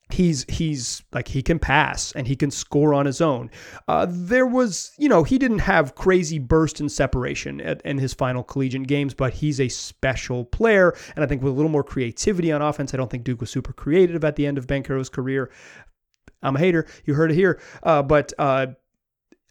he's 0.10 0.46
he's 0.50 1.04
like 1.14 1.28
he 1.28 1.42
can 1.42 1.60
pass 1.60 2.12
and 2.14 2.28
he 2.28 2.36
can 2.36 2.52
score 2.52 2.94
on 2.94 3.06
his 3.06 3.22
own. 3.22 3.50
Uh, 3.88 4.08
there 4.10 4.46
was, 4.46 4.92
you 4.98 5.08
know, 5.08 5.24
he 5.24 5.38
didn't 5.38 5.60
have 5.60 5.96
crazy 5.96 6.40
burst 6.40 6.80
and 6.80 6.92
separation 6.92 7.62
at, 7.62 7.82
in 7.84 7.98
his 7.98 8.14
final 8.14 8.44
collegiate 8.44 8.88
games, 8.88 9.14
but 9.14 9.34
he's 9.34 9.60
a 9.60 9.68
special 9.70 10.46
player. 10.46 10.96
And 11.16 11.24
I 11.24 11.28
think 11.28 11.42
with 11.44 11.54
a 11.54 11.56
little 11.56 11.72
more 11.72 11.84
creativity 11.84 12.52
on 12.52 12.62
offense, 12.62 12.94
I 12.94 12.98
don't 12.98 13.10
think 13.10 13.24
Duke 13.24 13.42
was 13.42 13.50
super 13.50 13.74
creative 13.74 14.24
at 14.24 14.36
the 14.36 14.48
end 14.48 14.58
of 14.58 14.68
Banchero's 14.68 15.10
career. 15.10 15.52
I'm 16.42 16.56
a 16.56 16.60
hater. 16.60 16.88
You 17.06 17.14
heard 17.14 17.32
it 17.32 17.36
here. 17.36 17.62
Uh, 17.84 18.02
but 18.02 18.34
uh, 18.40 18.68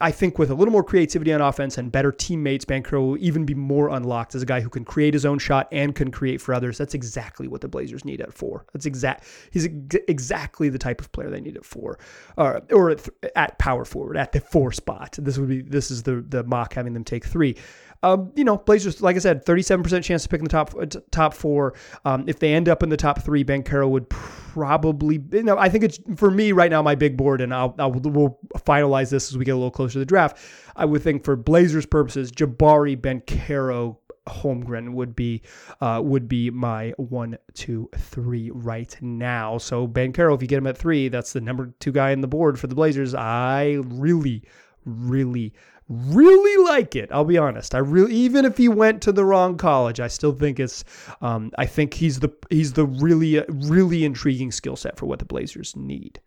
I 0.00 0.12
think 0.12 0.38
with 0.38 0.50
a 0.50 0.54
little 0.54 0.70
more 0.70 0.84
creativity 0.84 1.32
on 1.32 1.40
offense 1.40 1.76
and 1.76 1.90
better 1.90 2.12
teammates, 2.12 2.64
Banchero 2.64 3.04
will 3.04 3.18
even 3.18 3.44
be 3.44 3.54
more 3.54 3.88
unlocked 3.88 4.34
as 4.36 4.42
a 4.42 4.46
guy 4.46 4.60
who 4.60 4.68
can 4.68 4.84
create 4.84 5.12
his 5.12 5.26
own 5.26 5.38
shot 5.38 5.66
and 5.72 5.92
can 5.94 6.12
create 6.12 6.40
for 6.40 6.54
others. 6.54 6.78
That's 6.78 6.94
exactly 6.94 7.48
what 7.48 7.62
the 7.62 7.68
Blazers 7.68 8.04
need 8.04 8.20
at 8.20 8.32
four. 8.32 8.64
That's 8.72 8.86
exact. 8.86 9.24
He's 9.50 9.64
exactly 9.64 10.68
the 10.68 10.78
type 10.78 11.00
of 11.00 11.10
player 11.10 11.30
they 11.30 11.40
need 11.40 11.56
at 11.56 11.64
four, 11.64 11.98
uh, 12.36 12.60
or 12.70 12.90
at, 12.90 13.08
at 13.34 13.58
power 13.58 13.84
forward 13.84 14.16
at 14.16 14.30
the 14.30 14.40
four 14.40 14.70
spot. 14.72 15.16
This 15.20 15.36
would 15.36 15.48
be 15.48 15.62
this 15.62 15.90
is 15.90 16.04
the 16.04 16.24
the 16.28 16.44
mock 16.44 16.74
having 16.74 16.92
them 16.94 17.04
take 17.04 17.24
three. 17.24 17.56
Um, 18.02 18.32
you 18.36 18.44
know, 18.44 18.56
Blazers, 18.56 19.00
like 19.02 19.16
I 19.16 19.18
said, 19.18 19.44
37% 19.44 20.02
chance 20.04 20.22
to 20.22 20.28
pick 20.28 20.38
in 20.38 20.44
the 20.44 20.50
top 20.50 20.74
uh, 20.80 20.86
top 21.10 21.34
four. 21.34 21.74
Um, 22.04 22.24
if 22.28 22.38
they 22.38 22.54
end 22.54 22.68
up 22.68 22.82
in 22.82 22.88
the 22.88 22.96
top 22.96 23.22
three, 23.22 23.44
Banchero 23.44 23.88
would 23.88 24.08
probably, 24.08 25.20
you 25.32 25.42
know, 25.42 25.58
I 25.58 25.68
think 25.68 25.84
it's 25.84 25.98
for 26.16 26.30
me 26.30 26.52
right 26.52 26.70
now, 26.70 26.80
my 26.82 26.94
big 26.94 27.16
board, 27.16 27.40
and 27.40 27.52
I'll, 27.52 27.74
I'll 27.78 27.90
we'll 27.92 28.38
finalize 28.58 29.10
this 29.10 29.30
as 29.30 29.38
we 29.38 29.44
get 29.44 29.52
a 29.52 29.56
little 29.56 29.70
closer 29.70 29.94
to 29.94 29.98
the 30.00 30.06
draft. 30.06 30.38
I 30.76 30.84
would 30.84 31.02
think 31.02 31.24
for 31.24 31.34
Blazers 31.34 31.86
purposes, 31.86 32.30
Jabari, 32.30 32.96
Banchero, 32.96 33.96
Holmgren 34.28 34.92
would 34.92 35.16
be 35.16 35.42
uh, 35.80 36.00
would 36.04 36.28
be 36.28 36.50
my 36.50 36.92
one, 36.96 37.36
two, 37.54 37.88
three 37.96 38.50
right 38.50 38.96
now. 39.00 39.58
So 39.58 39.88
Banchero, 39.88 40.34
if 40.34 40.42
you 40.42 40.48
get 40.48 40.58
him 40.58 40.66
at 40.66 40.78
three, 40.78 41.08
that's 41.08 41.32
the 41.32 41.40
number 41.40 41.72
two 41.80 41.92
guy 41.92 42.10
in 42.10 42.20
the 42.20 42.28
board 42.28 42.60
for 42.60 42.66
the 42.66 42.74
Blazers. 42.74 43.14
I 43.14 43.80
really, 43.86 44.42
really 44.84 45.52
really 45.88 46.64
like 46.64 46.94
it. 46.94 47.08
I'll 47.12 47.24
be 47.24 47.38
honest. 47.38 47.74
I 47.74 47.78
really, 47.78 48.14
even 48.14 48.44
if 48.44 48.56
he 48.56 48.68
went 48.68 49.02
to 49.02 49.12
the 49.12 49.24
wrong 49.24 49.56
college, 49.56 50.00
I 50.00 50.08
still 50.08 50.32
think 50.32 50.60
it's. 50.60 50.84
Um, 51.20 51.50
I 51.58 51.66
think 51.66 51.94
he's 51.94 52.20
the 52.20 52.32
he's 52.50 52.74
the 52.74 52.86
really 52.86 53.42
really 53.48 54.04
intriguing 54.04 54.52
skill 54.52 54.76
set 54.76 54.96
for 54.96 55.06
what 55.06 55.18
the 55.18 55.24
Blazers 55.24 55.74
need. 55.76 56.20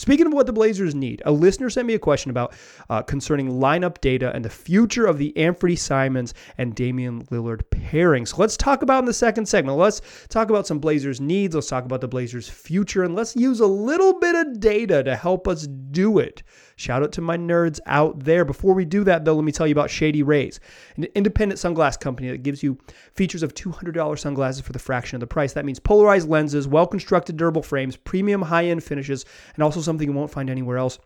Speaking 0.00 0.26
of 0.26 0.32
what 0.32 0.46
the 0.46 0.52
Blazers 0.54 0.94
need, 0.94 1.20
a 1.26 1.30
listener 1.30 1.68
sent 1.68 1.86
me 1.86 1.92
a 1.92 1.98
question 1.98 2.30
about 2.30 2.54
uh, 2.88 3.02
concerning 3.02 3.50
lineup 3.50 4.00
data 4.00 4.32
and 4.34 4.42
the 4.42 4.48
future 4.48 5.04
of 5.04 5.18
the 5.18 5.30
Anfernee 5.36 5.78
Simons 5.78 6.32
and 6.56 6.74
Damian 6.74 7.22
Lillard 7.26 7.68
pairing. 7.68 8.24
So 8.24 8.38
let's 8.38 8.56
talk 8.56 8.80
about 8.80 9.00
in 9.00 9.04
the 9.04 9.12
second 9.12 9.44
segment. 9.44 9.76
Let's 9.76 10.00
talk 10.30 10.48
about 10.48 10.66
some 10.66 10.78
Blazers 10.78 11.20
needs. 11.20 11.54
Let's 11.54 11.68
talk 11.68 11.84
about 11.84 12.00
the 12.00 12.08
Blazers 12.08 12.48
future, 12.48 13.04
and 13.04 13.14
let's 13.14 13.36
use 13.36 13.60
a 13.60 13.66
little 13.66 14.18
bit 14.18 14.34
of 14.36 14.58
data 14.58 15.02
to 15.02 15.14
help 15.16 15.46
us 15.46 15.66
do 15.66 16.18
it. 16.18 16.42
Shout 16.80 17.02
out 17.02 17.12
to 17.12 17.20
my 17.20 17.36
nerds 17.36 17.78
out 17.84 18.20
there. 18.20 18.42
Before 18.42 18.72
we 18.72 18.86
do 18.86 19.04
that, 19.04 19.26
though, 19.26 19.34
let 19.34 19.44
me 19.44 19.52
tell 19.52 19.66
you 19.66 19.72
about 19.72 19.90
Shady 19.90 20.22
Rays, 20.22 20.60
an 20.96 21.04
independent 21.14 21.60
sunglass 21.60 22.00
company 22.00 22.30
that 22.30 22.42
gives 22.42 22.62
you 22.62 22.78
features 23.12 23.42
of 23.42 23.52
$200 23.52 24.18
sunglasses 24.18 24.62
for 24.62 24.72
the 24.72 24.78
fraction 24.78 25.16
of 25.16 25.20
the 25.20 25.26
price. 25.26 25.52
That 25.52 25.66
means 25.66 25.78
polarized 25.78 26.26
lenses, 26.26 26.66
well 26.66 26.86
constructed 26.86 27.36
durable 27.36 27.62
frames, 27.62 27.96
premium 27.96 28.40
high 28.40 28.64
end 28.64 28.82
finishes, 28.82 29.26
and 29.54 29.62
also 29.62 29.82
something 29.82 30.08
you 30.08 30.14
won't 30.14 30.30
find 30.30 30.48
anywhere 30.48 30.78
else 30.78 30.98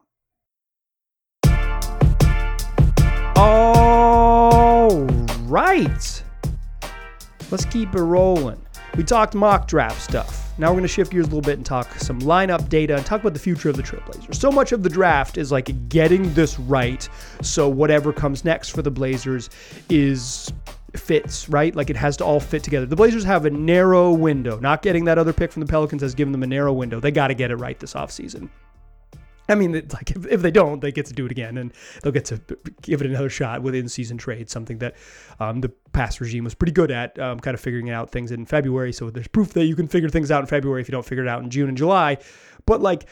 All 3.36 5.04
right. 5.44 6.22
Let's 7.50 7.64
keep 7.66 7.94
it 7.94 8.00
rolling. 8.00 8.60
We 8.96 9.04
talked 9.04 9.34
mock 9.34 9.68
draft 9.68 10.02
stuff. 10.02 10.52
Now 10.58 10.68
we're 10.68 10.74
going 10.74 10.82
to 10.82 10.88
shift 10.88 11.12
gears 11.12 11.24
a 11.24 11.28
little 11.28 11.40
bit 11.40 11.56
and 11.56 11.64
talk 11.64 11.90
some 11.94 12.20
lineup 12.20 12.68
data 12.68 12.96
and 12.96 13.06
talk 13.06 13.22
about 13.22 13.32
the 13.32 13.40
future 13.40 13.70
of 13.70 13.76
the 13.76 13.82
Trailblazers. 13.82 14.34
So 14.34 14.50
much 14.50 14.72
of 14.72 14.82
the 14.82 14.90
draft 14.90 15.38
is 15.38 15.50
like 15.50 15.88
getting 15.88 16.34
this 16.34 16.58
right. 16.58 17.08
So 17.40 17.68
whatever 17.68 18.12
comes 18.12 18.44
next 18.44 18.68
for 18.68 18.82
the 18.82 18.90
Blazers 18.90 19.48
is 19.88 20.52
fits, 20.94 21.48
right? 21.48 21.74
Like 21.74 21.90
it 21.90 21.96
has 21.96 22.16
to 22.18 22.24
all 22.24 22.40
fit 22.40 22.62
together. 22.62 22.86
The 22.86 22.96
Blazers 22.96 23.24
have 23.24 23.44
a 23.44 23.50
narrow 23.50 24.12
window. 24.12 24.58
Not 24.58 24.82
getting 24.82 25.04
that 25.06 25.18
other 25.18 25.32
pick 25.32 25.52
from 25.52 25.60
the 25.60 25.66
Pelicans 25.66 26.02
has 26.02 26.14
given 26.14 26.32
them 26.32 26.42
a 26.42 26.46
narrow 26.46 26.72
window. 26.72 27.00
They 27.00 27.10
got 27.10 27.28
to 27.28 27.34
get 27.34 27.50
it 27.50 27.56
right 27.56 27.78
this 27.78 27.94
offseason. 27.94 28.48
I 29.48 29.54
mean, 29.54 29.74
it's 29.74 29.92
like 29.92 30.10
if, 30.12 30.26
if, 30.26 30.40
they 30.40 30.50
don't, 30.50 30.80
they 30.80 30.92
get 30.92 31.06
to 31.06 31.12
do 31.12 31.26
it 31.26 31.32
again, 31.32 31.58
and 31.58 31.72
they'll 32.02 32.12
get 32.12 32.24
to 32.26 32.40
give 32.80 33.02
it 33.02 33.08
another 33.08 33.28
shot 33.28 33.60
with 33.60 33.74
in-season 33.74 34.16
trade, 34.16 34.48
something 34.48 34.78
that 34.78 34.94
um, 35.40 35.60
the 35.60 35.68
past 35.92 36.20
regime 36.20 36.44
was 36.44 36.54
pretty 36.54 36.72
good 36.72 36.90
at, 36.90 37.18
um, 37.18 37.40
kind 37.40 37.54
of 37.54 37.60
figuring 37.60 37.90
out 37.90 38.10
things 38.10 38.30
in 38.30 38.46
February. 38.46 38.92
So 38.92 39.10
there's 39.10 39.28
proof 39.28 39.52
that 39.54 39.64
you 39.64 39.74
can 39.74 39.88
figure 39.88 40.08
things 40.08 40.30
out 40.30 40.40
in 40.40 40.46
February 40.46 40.80
if 40.80 40.88
you 40.88 40.92
don't 40.92 41.04
figure 41.04 41.24
it 41.24 41.28
out 41.28 41.42
in 41.42 41.50
June 41.50 41.68
and 41.68 41.76
July. 41.76 42.18
But 42.66 42.80
like 42.80 43.08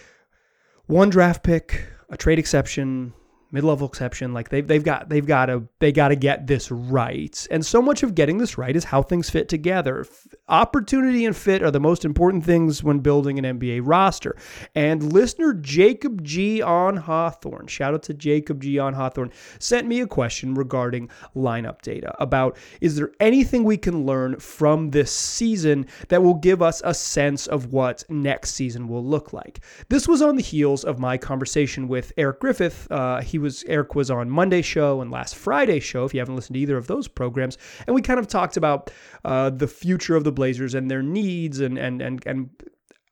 one 0.87 1.11
draft 1.11 1.43
pick, 1.43 1.85
a 2.09 2.17
trade 2.17 2.39
exception, 2.39 3.13
mid-level 3.53 3.89
exception 3.89 4.33
like 4.33 4.49
they've, 4.49 4.67
they've 4.67 4.85
got 4.85 5.09
they've 5.09 5.27
got 5.27 5.47
to 5.47 5.67
they 5.79 5.93
got 5.93 6.09
to 6.09 6.17
get 6.17 6.47
this 6.47 6.71
right. 6.71 7.47
And 7.51 7.65
so 7.65 7.83
much 7.83 8.03
of 8.03 8.15
getting 8.15 8.39
this 8.39 8.57
right 8.59 8.75
is 8.75 8.85
how 8.85 9.03
things 9.03 9.31
fit 9.31 9.49
together 9.49 10.07
opportunity 10.51 11.25
and 11.25 11.37
fit 11.37 11.63
are 11.63 11.71
the 11.71 11.81
most 11.81 12.05
important 12.05 12.45
things 12.45 12.83
when 12.83 12.99
building 12.99 13.39
an 13.39 13.59
nba 13.59 13.81
roster. 13.83 14.37
And 14.75 15.13
listener 15.13 15.55
jacob 15.55 16.23
g. 16.23 16.61
On 16.61 16.97
hawthorne 16.97 17.67
shout 17.69 17.95
out 17.95 18.03
to 18.05 18.15
jacob 18.15 18.61
g. 18.61 18.79
On 18.79 18.93
hawthorne 18.93 19.33
sent 19.59 19.87
me 19.87 20.01
a 20.01 20.07
question 20.07 20.55
regarding 20.55 21.09
lineup 21.35 21.81
data 21.83 22.15
about 22.21 22.57
is 22.81 22.97
there 22.97 23.13
anything 23.21 23.65
we 23.65 23.77
can 23.77 24.05
learn 24.05 24.39
from 24.39 24.91
this 24.91 25.13
season 25.13 25.87
that 26.09 26.23
will 26.23 26.35
give 26.35 26.61
us 26.61 26.83
a 26.85 26.93
sense 26.93 27.47
of 27.47 27.73
what 27.73 28.05
next 28.09 28.55
season 28.55 28.89
will 28.89 29.05
look 29.05 29.33
like? 29.33 29.61
This 29.89 30.09
was 30.09 30.21
on 30.21 30.37
the 30.37 30.43
heels 30.43 30.85
of 30.85 30.99
my 30.99 31.17
conversation 31.17 31.89
with 31.89 32.13
eric 32.17 32.41
griffith. 32.41 32.91
Uh, 32.91 33.21
he 33.21 33.39
was 33.39 33.65
Eric 33.69 33.95
was 33.95 34.11
on 34.11 34.29
Monday 34.29 34.63
show 34.63 35.01
and 35.01 35.11
last 35.11 35.37
Friday 35.37 35.81
show. 35.81 36.05
If 36.05 36.15
you 36.15 36.21
haven't 36.21 36.37
listened 36.37 36.55
to 36.55 36.61
either 36.61 36.77
of 36.77 36.87
those 36.87 37.07
programs, 37.07 37.57
and 37.87 37.95
we 37.95 38.03
kind 38.03 38.19
of 38.19 38.27
talked 38.27 38.57
about 38.57 38.91
uh, 39.25 39.51
the 39.51 39.69
future 39.69 40.17
of 40.17 40.25
the 40.25 40.33
Blazers 40.41 40.75
and 40.75 40.91
their 40.91 41.03
needs 41.03 41.61
and 41.61 41.79
and 41.79 42.01
and 42.01 42.27
and 42.27 42.51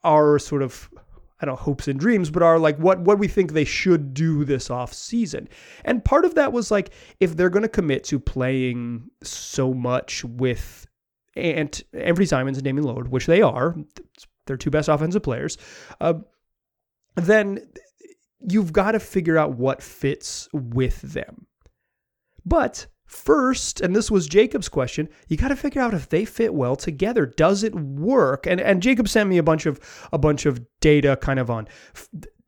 our 0.02 0.38
sort 0.38 0.62
of 0.62 0.88
I 1.40 1.46
don't 1.46 1.52
know, 1.52 1.62
hopes 1.62 1.86
and 1.86 2.00
dreams, 2.00 2.30
but 2.30 2.42
are 2.42 2.58
like 2.58 2.78
what 2.78 3.00
what 3.00 3.18
we 3.18 3.28
think 3.28 3.52
they 3.52 3.64
should 3.64 4.14
do 4.14 4.44
this 4.44 4.70
off 4.70 4.92
season. 4.92 5.48
And 5.84 6.04
part 6.04 6.24
of 6.24 6.34
that 6.34 6.52
was 6.52 6.70
like 6.70 6.90
if 7.20 7.36
they're 7.36 7.50
going 7.50 7.62
to 7.62 7.68
commit 7.68 8.04
to 8.04 8.18
playing 8.18 9.10
so 9.22 9.72
much 9.72 10.24
with 10.24 10.86
and 11.36 11.70
Anfernee 11.94 12.26
Simons 12.26 12.58
and 12.58 12.64
Damian 12.64 12.86
Lillard, 12.86 13.08
which 13.08 13.26
they 13.26 13.42
are, 13.42 13.76
they're 14.46 14.56
two 14.56 14.70
best 14.70 14.88
offensive 14.88 15.22
players. 15.22 15.58
Uh, 16.00 16.14
then 17.14 17.68
you've 18.40 18.72
got 18.72 18.92
to 18.92 19.00
figure 19.00 19.38
out 19.38 19.52
what 19.56 19.82
fits 19.82 20.48
with 20.52 21.00
them. 21.02 21.46
But 22.44 22.86
first, 23.08 23.80
and 23.80 23.96
this 23.96 24.10
was 24.10 24.28
Jacob's 24.28 24.68
question, 24.68 25.08
you 25.26 25.36
got 25.36 25.48
to 25.48 25.56
figure 25.56 25.82
out 25.82 25.94
if 25.94 26.08
they 26.08 26.24
fit 26.24 26.54
well 26.54 26.76
together. 26.76 27.26
Does 27.26 27.64
it 27.64 27.74
work? 27.74 28.46
And 28.46 28.60
and 28.60 28.82
Jacob 28.82 29.08
sent 29.08 29.28
me 29.28 29.38
a 29.38 29.42
bunch 29.42 29.66
of 29.66 29.80
a 30.12 30.18
bunch 30.18 30.46
of 30.46 30.60
data 30.80 31.18
kind 31.20 31.40
of 31.40 31.50
on 31.50 31.66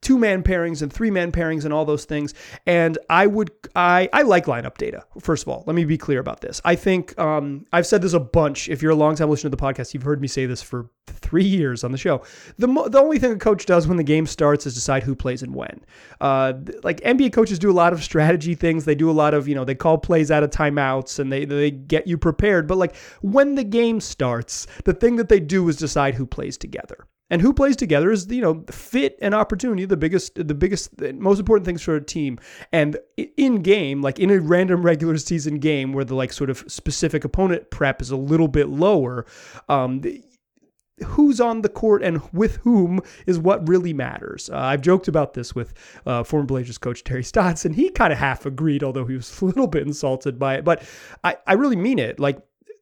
two 0.02 0.18
man 0.18 0.42
pairings 0.42 0.82
and 0.82 0.92
three 0.92 1.10
man 1.10 1.30
pairings 1.32 1.64
and 1.64 1.72
all 1.74 1.84
those 1.84 2.04
things. 2.04 2.34
And 2.66 2.98
I 3.08 3.26
would 3.26 3.50
I 3.76 4.08
I 4.12 4.22
like 4.22 4.46
lineup 4.46 4.78
data. 4.78 5.04
First 5.20 5.44
of 5.44 5.48
all, 5.48 5.64
let 5.66 5.76
me 5.76 5.84
be 5.84 5.98
clear 5.98 6.20
about 6.20 6.40
this. 6.40 6.60
I 6.64 6.74
think 6.74 7.18
um, 7.18 7.66
I've 7.72 7.86
said 7.86 8.02
this 8.02 8.12
a 8.12 8.20
bunch. 8.20 8.68
If 8.68 8.82
you're 8.82 8.92
a 8.92 8.96
long 8.96 9.14
time 9.14 9.30
listener 9.30 9.50
to 9.50 9.56
the 9.56 9.62
podcast, 9.62 9.94
you've 9.94 10.02
heard 10.02 10.20
me 10.20 10.28
say 10.28 10.46
this 10.46 10.62
for 10.62 10.88
three 11.06 11.44
years 11.44 11.84
on 11.84 11.92
the 11.92 11.98
show. 11.98 12.22
The 12.58 12.66
the 12.66 12.98
only 13.00 13.18
thing 13.18 13.32
a 13.32 13.36
coach 13.36 13.66
does 13.66 13.86
when 13.86 13.96
the 13.96 14.04
game 14.04 14.26
starts 14.26 14.66
is 14.66 14.74
decide 14.74 15.02
who 15.02 15.14
plays 15.14 15.42
and 15.42 15.54
when. 15.54 15.84
Uh, 16.20 16.54
like 16.82 17.00
NBA 17.00 17.32
coaches 17.32 17.58
do 17.58 17.70
a 17.70 17.72
lot 17.72 17.92
of 17.92 18.02
strategy 18.02 18.54
things. 18.54 18.84
They 18.84 18.94
do 18.94 19.10
a 19.10 19.12
lot 19.12 19.34
of 19.34 19.48
you 19.48 19.54
know 19.54 19.64
they 19.64 19.74
call 19.74 19.98
plays 19.98 20.30
out 20.30 20.42
of 20.42 20.50
timeouts 20.50 21.18
and 21.18 21.30
they 21.30 21.44
they 21.44 21.70
get 21.70 22.06
you 22.06 22.16
prepared. 22.16 22.66
But 22.66 22.78
like 22.78 22.96
when 23.20 23.54
the 23.54 23.64
game 23.64 24.00
starts, 24.00 24.66
the 24.84 24.94
thing 24.94 25.16
that 25.16 25.28
they 25.28 25.40
do 25.40 25.68
is 25.68 25.76
decide 25.76 26.14
who 26.14 26.26
plays 26.26 26.56
together. 26.56 27.06
And 27.30 27.40
who 27.40 27.52
plays 27.52 27.76
together 27.76 28.10
is 28.10 28.26
you 28.28 28.42
know 28.42 28.64
fit 28.70 29.18
and 29.22 29.34
opportunity 29.34 29.84
the 29.84 29.96
biggest 29.96 30.34
the 30.34 30.54
biggest 30.54 31.00
most 31.14 31.38
important 31.38 31.64
things 31.64 31.82
for 31.82 31.96
a 31.96 32.04
team. 32.04 32.38
And 32.72 32.98
in 33.36 33.62
game, 33.62 34.02
like 34.02 34.18
in 34.18 34.30
a 34.30 34.40
random 34.40 34.82
regular 34.82 35.16
season 35.18 35.58
game 35.58 35.92
where 35.92 36.04
the 36.04 36.14
like 36.14 36.32
sort 36.32 36.50
of 36.50 36.64
specific 36.66 37.24
opponent 37.24 37.70
prep 37.70 38.02
is 38.02 38.10
a 38.10 38.16
little 38.16 38.48
bit 38.48 38.68
lower, 38.68 39.26
um, 39.68 40.02
who's 41.04 41.40
on 41.40 41.62
the 41.62 41.68
court 41.68 42.02
and 42.02 42.20
with 42.32 42.56
whom 42.56 43.00
is 43.26 43.38
what 43.38 43.66
really 43.68 43.92
matters. 43.92 44.50
Uh, 44.50 44.58
I've 44.58 44.82
joked 44.82 45.08
about 45.08 45.34
this 45.34 45.54
with 45.54 45.72
uh, 46.06 46.22
former 46.24 46.46
Blazers 46.46 46.78
coach 46.78 47.04
Terry 47.04 47.24
Stotts, 47.24 47.64
and 47.64 47.74
he 47.74 47.90
kind 47.90 48.12
of 48.12 48.18
half 48.18 48.46
agreed, 48.46 48.82
although 48.82 49.06
he 49.06 49.14
was 49.14 49.40
a 49.42 49.44
little 49.44 49.66
bit 49.66 49.86
insulted 49.86 50.38
by 50.38 50.56
it. 50.56 50.64
But 50.64 50.82
I, 51.24 51.36
I 51.46 51.54
really 51.54 51.76
mean 51.76 51.98
it. 51.98 52.20
Like 52.20 52.38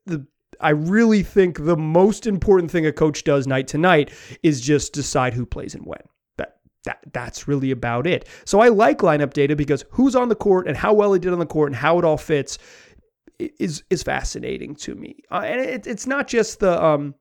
the 0.06 0.26
I 0.60 0.70
really 0.70 1.22
think 1.22 1.64
the 1.64 1.76
most 1.76 2.26
important 2.26 2.70
thing 2.70 2.86
a 2.86 2.92
coach 2.92 3.24
does 3.24 3.46
night 3.46 3.68
to 3.68 3.78
night 3.78 4.10
is 4.42 4.60
just 4.60 4.92
decide 4.92 5.34
who 5.34 5.46
plays 5.46 5.74
and 5.74 5.84
when. 5.86 6.02
That 6.36 6.56
that 6.84 6.98
that's 7.12 7.48
really 7.48 7.70
about 7.70 8.06
it. 8.06 8.26
So 8.44 8.60
I 8.60 8.68
like 8.68 8.98
lineup 8.98 9.32
data 9.32 9.56
because 9.56 9.84
who's 9.90 10.16
on 10.16 10.28
the 10.28 10.34
court 10.34 10.66
and 10.66 10.76
how 10.76 10.92
well 10.92 11.12
he 11.12 11.18
did 11.20 11.32
on 11.32 11.38
the 11.38 11.46
court 11.46 11.70
and 11.70 11.76
how 11.76 11.98
it 11.98 12.04
all 12.04 12.18
fits 12.18 12.58
is 13.38 13.84
is 13.90 14.02
fascinating 14.02 14.74
to 14.76 14.94
me. 14.94 15.16
Uh, 15.30 15.42
and 15.44 15.60
it, 15.60 15.86
it's 15.86 16.06
not 16.06 16.28
just 16.28 16.60
the 16.60 16.82
um 16.82 17.14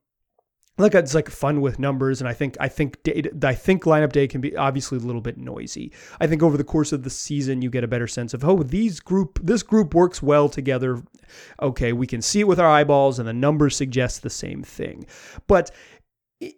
like 0.78 0.94
it's 0.94 1.16
like 1.16 1.30
fun 1.30 1.62
with 1.62 1.80
numbers 1.80 2.22
and 2.22 2.28
i 2.28 2.34
think 2.34 2.56
i 2.60 2.68
think 2.68 2.98
i 3.44 3.54
think 3.54 3.84
lineup 3.84 4.12
day 4.12 4.28
can 4.28 4.42
be 4.42 4.56
obviously 4.56 4.98
a 4.98 5.02
little 5.02 5.22
bit 5.22 5.38
noisy 5.38 5.92
i 6.20 6.28
think 6.28 6.44
over 6.44 6.58
the 6.58 6.64
course 6.64 6.92
of 6.92 7.04
the 7.04 7.10
season 7.10 7.62
you 7.62 7.70
get 7.70 7.84
a 7.84 7.88
better 7.88 8.08
sense 8.08 8.34
of 8.34 8.44
oh 8.44 8.64
these 8.64 9.00
group 9.00 9.40
this 9.44 9.64
group 9.64 9.94
works 9.94 10.22
well 10.22 10.50
together 10.50 11.02
okay 11.62 11.94
we 11.94 12.08
can 12.08 12.22
see 12.22 12.42
it 12.42 12.48
with 12.48 12.60
our 12.60 12.70
eyeballs 12.70 13.20
and 13.20 13.28
the 13.28 13.34
numbers 13.34 13.76
suggest 13.76 14.22
the 14.22 14.30
same 14.30 14.64
thing 14.64 15.06
but 15.48 15.72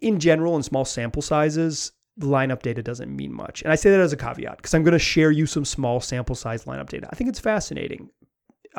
in 0.02 0.20
general 0.20 0.56
in 0.56 0.64
small 0.64 0.86
sample 0.86 1.22
sizes 1.22 1.92
lineup 2.20 2.62
data 2.62 2.84
doesn't 2.84 3.16
mean 3.16 3.34
much. 3.34 3.62
And 3.62 3.72
I 3.72 3.76
say 3.76 3.90
that 3.92 4.00
as 4.00 4.14
a 4.14 4.18
caveat 4.18 4.58
because 4.58 4.74
I'm 4.74 4.84
going 4.84 4.94
to 4.94 5.00
share 5.00 5.32
you 5.32 5.46
some 5.46 5.66
small 5.66 6.02
sample 6.02 6.36
size 6.36 6.66
lineup 6.66 6.90
data. 6.90 7.08
I 7.10 7.16
think 7.16 7.30
it's 7.30 7.40
fascinating. 7.40 8.10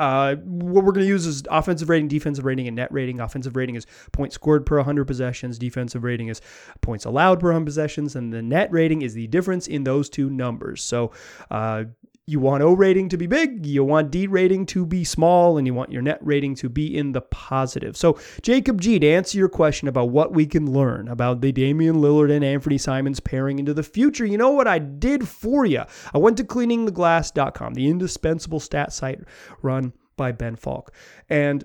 Uh, 0.01 0.35
what 0.37 0.83
we're 0.83 0.93
going 0.93 1.05
to 1.05 1.07
use 1.07 1.27
is 1.27 1.43
offensive 1.51 1.87
rating, 1.87 2.07
defensive 2.07 2.43
rating, 2.43 2.65
and 2.65 2.75
net 2.75 2.91
rating. 2.91 3.19
Offensive 3.19 3.55
rating 3.55 3.75
is 3.75 3.85
points 4.11 4.33
scored 4.33 4.65
per 4.65 4.77
100 4.77 5.05
possessions. 5.05 5.59
Defensive 5.59 6.03
rating 6.03 6.27
is 6.27 6.41
points 6.81 7.05
allowed 7.05 7.39
per 7.39 7.49
100 7.49 7.65
possessions. 7.65 8.15
And 8.15 8.33
the 8.33 8.41
net 8.41 8.71
rating 8.71 9.03
is 9.03 9.13
the 9.13 9.27
difference 9.27 9.67
in 9.67 9.83
those 9.83 10.09
two 10.09 10.27
numbers. 10.31 10.81
So 10.83 11.11
uh, 11.51 11.83
you 12.27 12.39
want 12.39 12.63
O 12.63 12.73
rating 12.73 13.09
to 13.09 13.17
be 13.17 13.27
big, 13.27 13.65
you 13.65 13.83
want 13.83 14.11
D 14.11 14.27
rating 14.27 14.65
to 14.67 14.85
be 14.85 15.03
small, 15.03 15.57
and 15.57 15.65
you 15.65 15.73
want 15.73 15.91
your 15.91 16.01
net 16.01 16.19
rating 16.21 16.55
to 16.55 16.69
be 16.69 16.95
in 16.95 17.11
the 17.11 17.21
positive. 17.21 17.97
So, 17.97 18.19
Jacob 18.41 18.79
G, 18.79 18.99
to 18.99 19.07
answer 19.07 19.37
your 19.37 19.49
question 19.49 19.87
about 19.87 20.09
what 20.09 20.33
we 20.33 20.45
can 20.45 20.71
learn 20.71 21.07
about 21.07 21.41
the 21.41 21.51
Damian 21.51 21.95
Lillard 21.95 22.31
and 22.31 22.45
Anfernee 22.45 22.79
Simons 22.79 23.19
pairing 23.19 23.59
into 23.59 23.73
the 23.73 23.83
future, 23.83 24.25
you 24.25 24.37
know 24.37 24.51
what 24.51 24.67
I 24.67 24.79
did 24.79 25.27
for 25.27 25.65
you? 25.65 25.83
I 26.13 26.19
went 26.19 26.37
to 26.37 26.43
cleaningtheglass.com, 26.43 27.73
the 27.73 27.87
indispensable 27.87 28.59
stat 28.59 28.93
site 28.93 29.19
run 29.61 29.93
by 30.15 30.31
Ben 30.31 30.55
Falk. 30.55 30.93
And 31.27 31.63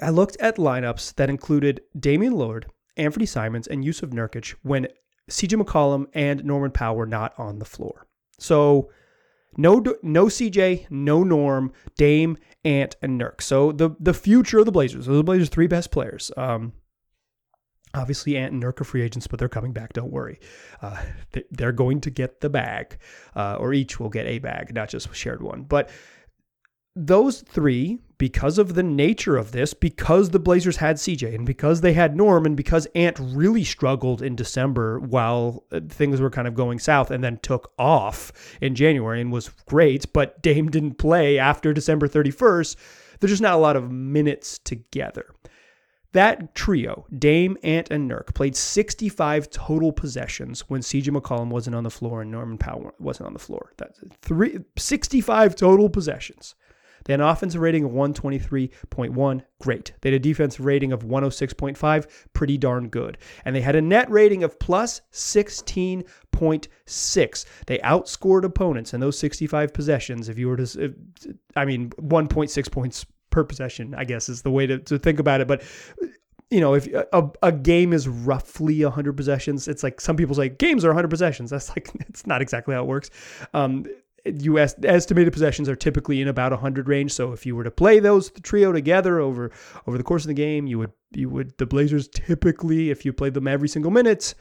I 0.00 0.10
looked 0.10 0.36
at 0.40 0.56
lineups 0.56 1.14
that 1.14 1.30
included 1.30 1.82
Damian 1.98 2.32
Lillard, 2.32 2.64
Anfernee 2.98 3.28
Simons, 3.28 3.66
and 3.66 3.84
Jusuf 3.84 4.10
Nurkic 4.10 4.54
when 4.62 4.88
CJ 5.30 5.62
McCollum 5.62 6.06
and 6.14 6.44
Norman 6.44 6.70
Powell 6.70 6.96
were 6.96 7.06
not 7.06 7.34
on 7.38 7.58
the 7.58 7.64
floor. 7.64 8.06
So 8.38 8.90
no, 9.56 9.82
no 10.02 10.26
CJ, 10.26 10.90
no 10.90 11.22
Norm, 11.22 11.72
Dame, 11.96 12.36
Ant, 12.64 12.96
and 13.02 13.20
Nurk. 13.20 13.40
So 13.40 13.72
the 13.72 13.90
the 14.00 14.14
future 14.14 14.58
of 14.58 14.66
the 14.66 14.72
Blazers. 14.72 15.06
Those 15.06 15.14
are 15.14 15.18
the 15.18 15.24
Blazers' 15.24 15.48
three 15.48 15.66
best 15.66 15.90
players. 15.90 16.30
Um, 16.36 16.72
Obviously, 17.96 18.36
Ant 18.36 18.52
and 18.52 18.62
Nurk 18.62 18.80
are 18.80 18.84
free 18.84 19.02
agents, 19.02 19.26
but 19.26 19.38
they're 19.38 19.48
coming 19.48 19.72
back. 19.72 19.94
Don't 19.94 20.12
worry. 20.12 20.38
Uh, 20.82 21.02
they're 21.50 21.72
going 21.72 22.00
to 22.02 22.10
get 22.10 22.40
the 22.40 22.50
bag, 22.50 22.98
uh, 23.34 23.56
or 23.58 23.72
each 23.72 23.98
will 23.98 24.10
get 24.10 24.26
a 24.26 24.38
bag, 24.38 24.74
not 24.74 24.90
just 24.90 25.08
a 25.08 25.14
shared 25.14 25.42
one. 25.42 25.62
But 25.62 25.88
those 26.96 27.42
three, 27.42 27.98
because 28.18 28.56
of 28.56 28.74
the 28.74 28.82
nature 28.82 29.36
of 29.36 29.52
this, 29.52 29.74
because 29.74 30.30
the 30.30 30.38
Blazers 30.38 30.78
had 30.78 30.96
CJ 30.96 31.34
and 31.34 31.44
because 31.44 31.82
they 31.82 31.92
had 31.92 32.16
Norm 32.16 32.46
and 32.46 32.56
because 32.56 32.86
Ant 32.94 33.18
really 33.20 33.64
struggled 33.64 34.22
in 34.22 34.34
December 34.34 34.98
while 34.98 35.64
uh, 35.70 35.80
things 35.86 36.20
were 36.20 36.30
kind 36.30 36.48
of 36.48 36.54
going 36.54 36.78
south 36.78 37.10
and 37.10 37.22
then 37.22 37.38
took 37.42 37.72
off 37.78 38.32
in 38.62 38.74
January 38.74 39.20
and 39.20 39.30
was 39.30 39.50
great, 39.66 40.10
but 40.14 40.40
Dame 40.46 40.70
didn't 40.70 40.94
play 40.94 41.38
after 41.38 41.74
December 41.74 42.08
31st, 42.08 42.76
there's 43.20 43.32
just 43.32 43.42
not 43.42 43.54
a 43.54 43.58
lot 43.58 43.76
of 43.76 43.90
minutes 43.90 44.58
together. 44.58 45.34
That 46.12 46.54
trio, 46.54 47.04
Dame, 47.18 47.58
Ant, 47.62 47.90
and 47.90 48.10
Nurk, 48.10 48.34
played 48.34 48.56
65 48.56 49.50
total 49.50 49.92
possessions 49.92 50.60
when 50.70 50.80
CJ 50.80 51.14
McCollum 51.14 51.48
wasn't 51.48 51.76
on 51.76 51.84
the 51.84 51.90
floor 51.90 52.22
and 52.22 52.30
Norman 52.30 52.56
Powell 52.56 52.92
wasn't 52.98 53.26
on 53.26 53.32
the 53.34 53.38
floor. 53.38 53.72
That's 53.76 54.00
three, 54.22 54.60
65 54.78 55.56
total 55.56 55.90
possessions. 55.90 56.54
They 57.06 57.12
had 57.12 57.20
an 57.20 57.26
offensive 57.26 57.60
rating 57.60 57.84
of 57.84 57.92
123.1, 57.92 59.42
great. 59.60 59.92
They 60.00 60.10
had 60.10 60.16
a 60.16 60.18
defensive 60.18 60.64
rating 60.64 60.90
of 60.92 61.04
106.5, 61.04 62.06
pretty 62.32 62.58
darn 62.58 62.88
good. 62.88 63.18
And 63.44 63.54
they 63.54 63.60
had 63.60 63.76
a 63.76 63.80
net 63.80 64.10
rating 64.10 64.42
of 64.42 64.58
plus 64.58 65.02
16.6. 65.12 67.44
They 67.66 67.78
outscored 67.78 68.42
opponents 68.44 68.92
in 68.92 68.98
those 69.00 69.16
65 69.18 69.72
possessions. 69.72 70.28
If 70.28 70.36
you 70.38 70.48
were 70.48 70.56
to, 70.56 70.94
I 71.54 71.64
mean, 71.64 71.90
1.6 71.90 72.72
points 72.72 73.06
per 73.30 73.44
possession, 73.44 73.94
I 73.96 74.02
guess 74.04 74.28
is 74.28 74.42
the 74.42 74.50
way 74.50 74.66
to, 74.66 74.80
to 74.80 74.98
think 74.98 75.20
about 75.20 75.40
it. 75.40 75.46
But 75.46 75.62
you 76.50 76.60
know, 76.60 76.74
if 76.74 76.86
a, 76.86 77.30
a 77.42 77.50
game 77.50 77.92
is 77.92 78.06
roughly 78.06 78.84
100 78.84 79.16
possessions, 79.16 79.66
it's 79.66 79.82
like 79.82 80.00
some 80.00 80.16
people 80.16 80.34
say 80.34 80.48
games 80.48 80.84
are 80.84 80.88
100 80.88 81.08
possessions. 81.08 81.50
That's 81.50 81.70
like, 81.70 81.90
it's 82.08 82.26
not 82.26 82.40
exactly 82.40 82.74
how 82.74 82.82
it 82.82 82.86
works. 82.86 83.10
Um, 83.52 83.84
U.S. 84.42 84.74
estimated 84.82 85.32
possessions 85.32 85.68
are 85.68 85.76
typically 85.76 86.20
in 86.20 86.28
about 86.28 86.52
100 86.52 86.88
range. 86.88 87.12
So 87.12 87.32
if 87.32 87.46
you 87.46 87.56
were 87.56 87.64
to 87.64 87.70
play 87.70 88.00
those 88.00 88.30
trio 88.42 88.72
together 88.72 89.20
over 89.20 89.50
over 89.86 89.98
the 89.98 90.04
course 90.04 90.24
of 90.24 90.28
the 90.28 90.34
game, 90.34 90.66
you 90.66 90.78
would 90.78 90.92
you 91.12 91.28
would 91.28 91.56
the 91.58 91.66
Blazers 91.66 92.08
typically, 92.08 92.90
if 92.90 93.04
you 93.04 93.12
played 93.12 93.34
them 93.34 93.48
every 93.48 93.68
single 93.68 93.90
minute, 93.90 94.34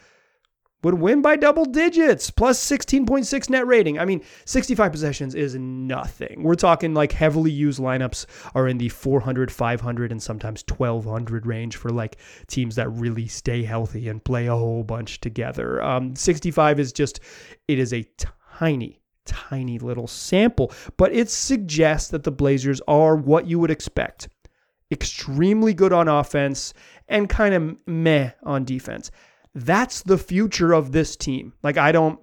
would 0.85 0.93
win 0.93 1.19
by 1.21 1.35
double 1.35 1.65
digits 1.65 2.29
plus 2.29 2.63
16.6 2.63 3.49
net 3.49 3.65
rating. 3.65 3.97
I 3.97 4.05
mean, 4.05 4.23
65 4.45 4.91
possessions 4.91 5.33
is 5.33 5.55
nothing. 5.55 6.43
We're 6.43 6.53
talking 6.53 6.93
like 6.93 7.11
heavily 7.11 7.49
used 7.49 7.79
lineups 7.79 8.27
are 8.53 8.67
in 8.67 8.77
the 8.77 8.89
400, 8.89 9.51
500, 9.51 10.11
and 10.11 10.21
sometimes 10.21 10.63
1200 10.69 11.47
range 11.47 11.75
for 11.75 11.89
like 11.89 12.17
teams 12.47 12.75
that 12.75 12.89
really 12.89 13.27
stay 13.27 13.63
healthy 13.63 14.07
and 14.09 14.23
play 14.23 14.45
a 14.45 14.55
whole 14.55 14.83
bunch 14.83 15.21
together. 15.21 15.81
Um, 15.81 16.15
65 16.15 16.79
is 16.79 16.93
just, 16.93 17.19
it 17.67 17.79
is 17.79 17.91
a 17.91 18.07
tiny 18.59 18.99
tiny 19.25 19.79
little 19.79 20.07
sample, 20.07 20.71
but 20.97 21.13
it 21.13 21.29
suggests 21.29 22.09
that 22.09 22.23
the 22.23 22.31
Blazers 22.31 22.81
are 22.87 23.15
what 23.15 23.47
you 23.47 23.59
would 23.59 23.71
expect 23.71 24.29
extremely 24.91 25.73
good 25.73 25.91
on 25.91 26.07
offense 26.07 26.73
and 27.07 27.29
kind 27.29 27.53
of 27.53 27.75
meh 27.87 28.31
on 28.43 28.63
defense. 28.65 29.11
That's 29.53 30.03
the 30.03 30.17
future 30.17 30.73
of 30.73 30.91
this 30.91 31.15
team. 31.15 31.53
Like, 31.63 31.77
I 31.77 31.91
don't. 31.91 32.19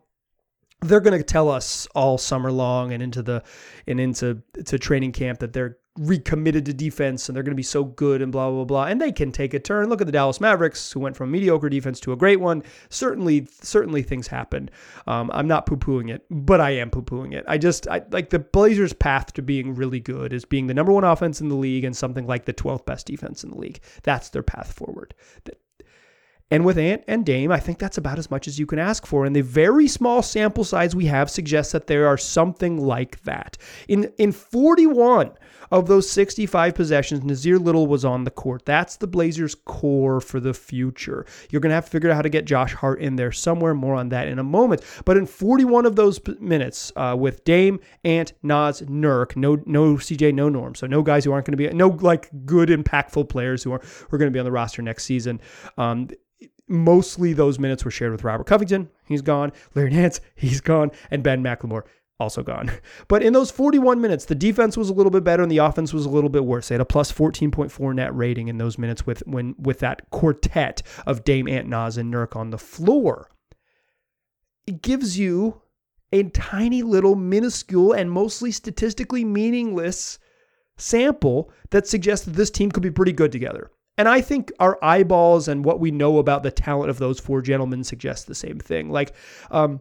They're 0.80 1.00
going 1.00 1.18
to 1.18 1.24
tell 1.24 1.48
us 1.48 1.86
all 1.94 2.18
summer 2.18 2.50
long 2.50 2.92
and 2.92 3.02
into 3.02 3.22
the 3.22 3.44
and 3.86 4.00
into 4.00 4.42
to 4.64 4.78
training 4.78 5.12
camp 5.12 5.38
that 5.38 5.52
they're 5.52 5.78
recommitted 5.98 6.64
to 6.66 6.72
defense 6.72 7.28
and 7.28 7.36
they're 7.36 7.42
going 7.42 7.52
to 7.52 7.56
be 7.56 7.62
so 7.62 7.84
good 7.84 8.22
and 8.22 8.32
blah 8.32 8.50
blah 8.50 8.64
blah 8.64 8.84
and 8.84 9.00
they 9.00 9.12
can 9.12 9.30
take 9.30 9.52
a 9.54 9.58
turn. 9.58 9.88
Look 9.88 10.00
at 10.00 10.06
the 10.06 10.12
dallas 10.12 10.40
mavericks 10.40 10.92
who 10.92 11.00
went 11.00 11.16
from 11.16 11.30
mediocre 11.30 11.68
defense 11.68 12.00
to 12.00 12.12
a 12.12 12.16
great 12.16 12.40
one. 12.40 12.62
Certainly 12.88 13.48
certainly 13.60 14.02
things 14.02 14.26
happen 14.26 14.70
um, 15.06 15.30
i'm 15.34 15.46
not 15.46 15.66
poo-pooing 15.66 16.10
it 16.10 16.24
but 16.30 16.60
i 16.60 16.70
am 16.70 16.90
poo-pooing 16.90 17.34
it. 17.34 17.44
I 17.46 17.58
just 17.58 17.86
I, 17.88 18.02
like 18.10 18.30
the 18.30 18.38
blazers 18.38 18.92
path 18.92 19.32
to 19.34 19.42
being 19.42 19.74
really 19.74 20.00
good 20.00 20.32
is 20.32 20.44
being 20.44 20.66
the 20.66 20.74
number 20.74 20.92
one 20.92 21.04
offense 21.04 21.40
in 21.40 21.48
the 21.48 21.54
league 21.54 21.84
and 21.84 21.96
something 21.96 22.26
like 22.26 22.44
the 22.44 22.54
12th 22.54 22.86
best 22.86 23.06
defense 23.06 23.44
in 23.44 23.50
the 23.50 23.58
league. 23.58 23.80
That's 24.02 24.30
their 24.30 24.42
path 24.42 24.72
forward 24.72 25.14
and 26.52 26.66
with 26.66 26.76
Ant 26.76 27.02
and 27.08 27.24
Dame, 27.24 27.50
I 27.50 27.58
think 27.58 27.78
that's 27.78 27.96
about 27.96 28.18
as 28.18 28.30
much 28.30 28.46
as 28.46 28.58
you 28.58 28.66
can 28.66 28.78
ask 28.78 29.06
for. 29.06 29.24
And 29.24 29.34
the 29.34 29.40
very 29.40 29.88
small 29.88 30.20
sample 30.20 30.64
size 30.64 30.94
we 30.94 31.06
have 31.06 31.30
suggests 31.30 31.72
that 31.72 31.86
there 31.86 32.06
are 32.06 32.18
something 32.18 32.76
like 32.76 33.22
that. 33.22 33.56
In 33.88 34.12
in 34.18 34.32
41 34.32 35.32
of 35.70 35.86
those 35.86 36.10
65 36.10 36.74
possessions, 36.74 37.20
Nassir 37.20 37.58
Little 37.58 37.86
was 37.86 38.04
on 38.04 38.24
the 38.24 38.30
court. 38.30 38.66
That's 38.66 38.96
the 38.96 39.06
Blazers' 39.06 39.54
core 39.54 40.20
for 40.20 40.40
the 40.40 40.52
future. 40.52 41.24
You're 41.48 41.62
going 41.62 41.70
to 41.70 41.74
have 41.74 41.86
to 41.86 41.90
figure 41.90 42.10
out 42.10 42.16
how 42.16 42.22
to 42.22 42.28
get 42.28 42.44
Josh 42.44 42.74
Hart 42.74 43.00
in 43.00 43.16
there 43.16 43.32
somewhere. 43.32 43.72
More 43.72 43.94
on 43.94 44.10
that 44.10 44.28
in 44.28 44.38
a 44.38 44.44
moment. 44.44 44.82
But 45.06 45.16
in 45.16 45.24
41 45.24 45.86
of 45.86 45.96
those 45.96 46.20
minutes, 46.38 46.92
uh, 46.96 47.16
with 47.18 47.44
Dame, 47.44 47.80
Ant, 48.04 48.34
Naz, 48.42 48.82
Nurk, 48.82 49.36
no 49.36 49.62
no 49.64 49.94
CJ, 49.94 50.34
no 50.34 50.50
Norm, 50.50 50.74
so 50.74 50.86
no 50.86 51.02
guys 51.02 51.24
who 51.24 51.32
aren't 51.32 51.46
going 51.46 51.56
to 51.56 51.56
be 51.56 51.74
no 51.74 51.88
like 51.88 52.28
good 52.44 52.68
impactful 52.68 53.30
players 53.30 53.62
who 53.62 53.72
are 53.72 53.80
who 53.80 54.14
are 54.14 54.18
going 54.18 54.30
to 54.30 54.34
be 54.34 54.38
on 54.38 54.44
the 54.44 54.52
roster 54.52 54.82
next 54.82 55.04
season. 55.04 55.40
Um, 55.78 56.08
mostly 56.68 57.32
those 57.32 57.58
minutes 57.58 57.84
were 57.84 57.90
shared 57.90 58.12
with 58.12 58.24
Robert 58.24 58.46
Covington. 58.46 58.88
He's 59.04 59.22
gone. 59.22 59.52
Larry 59.74 59.90
Nance, 59.90 60.20
he's 60.34 60.60
gone. 60.60 60.90
And 61.10 61.22
Ben 61.22 61.42
McLemore, 61.42 61.84
also 62.22 62.42
gone. 62.42 62.70
But 63.08 63.22
in 63.22 63.32
those 63.32 63.50
41 63.50 64.00
minutes, 64.00 64.24
the 64.24 64.34
defense 64.34 64.76
was 64.76 64.88
a 64.88 64.92
little 64.94 65.10
bit 65.10 65.24
better 65.24 65.42
and 65.42 65.50
the 65.50 65.58
offense 65.58 65.92
was 65.92 66.06
a 66.06 66.10
little 66.10 66.30
bit 66.30 66.44
worse. 66.44 66.68
They 66.68 66.74
had 66.74 66.80
a 66.80 66.86
plus 66.86 67.12
14.4 67.12 67.94
net 67.94 68.14
rating 68.16 68.48
in 68.48 68.58
those 68.58 68.78
minutes 68.78 69.04
with 69.04 69.26
when 69.26 69.54
with 69.58 69.80
that 69.80 70.08
quartet 70.10 70.82
of 71.06 71.24
Dame 71.24 71.48
Ant 71.48 71.68
Naz 71.68 71.98
and 71.98 72.12
Nurk 72.12 72.36
on 72.36 72.50
the 72.50 72.58
floor. 72.58 73.28
It 74.66 74.80
gives 74.80 75.18
you 75.18 75.60
a 76.12 76.22
tiny 76.24 76.82
little 76.82 77.16
minuscule 77.16 77.92
and 77.92 78.10
mostly 78.10 78.52
statistically 78.52 79.24
meaningless 79.24 80.18
sample 80.76 81.50
that 81.70 81.86
suggests 81.86 82.24
that 82.26 82.34
this 82.34 82.50
team 82.50 82.70
could 82.70 82.82
be 82.82 82.90
pretty 82.90 83.12
good 83.12 83.32
together. 83.32 83.70
And 83.98 84.08
I 84.08 84.20
think 84.20 84.50
our 84.58 84.78
eyeballs 84.82 85.48
and 85.48 85.64
what 85.64 85.80
we 85.80 85.90
know 85.90 86.18
about 86.18 86.42
the 86.42 86.50
talent 86.50 86.90
of 86.90 86.98
those 86.98 87.20
four 87.20 87.42
gentlemen 87.42 87.84
suggests 87.84 88.24
the 88.24 88.34
same 88.34 88.58
thing. 88.58 88.90
Like, 88.90 89.14
um, 89.50 89.80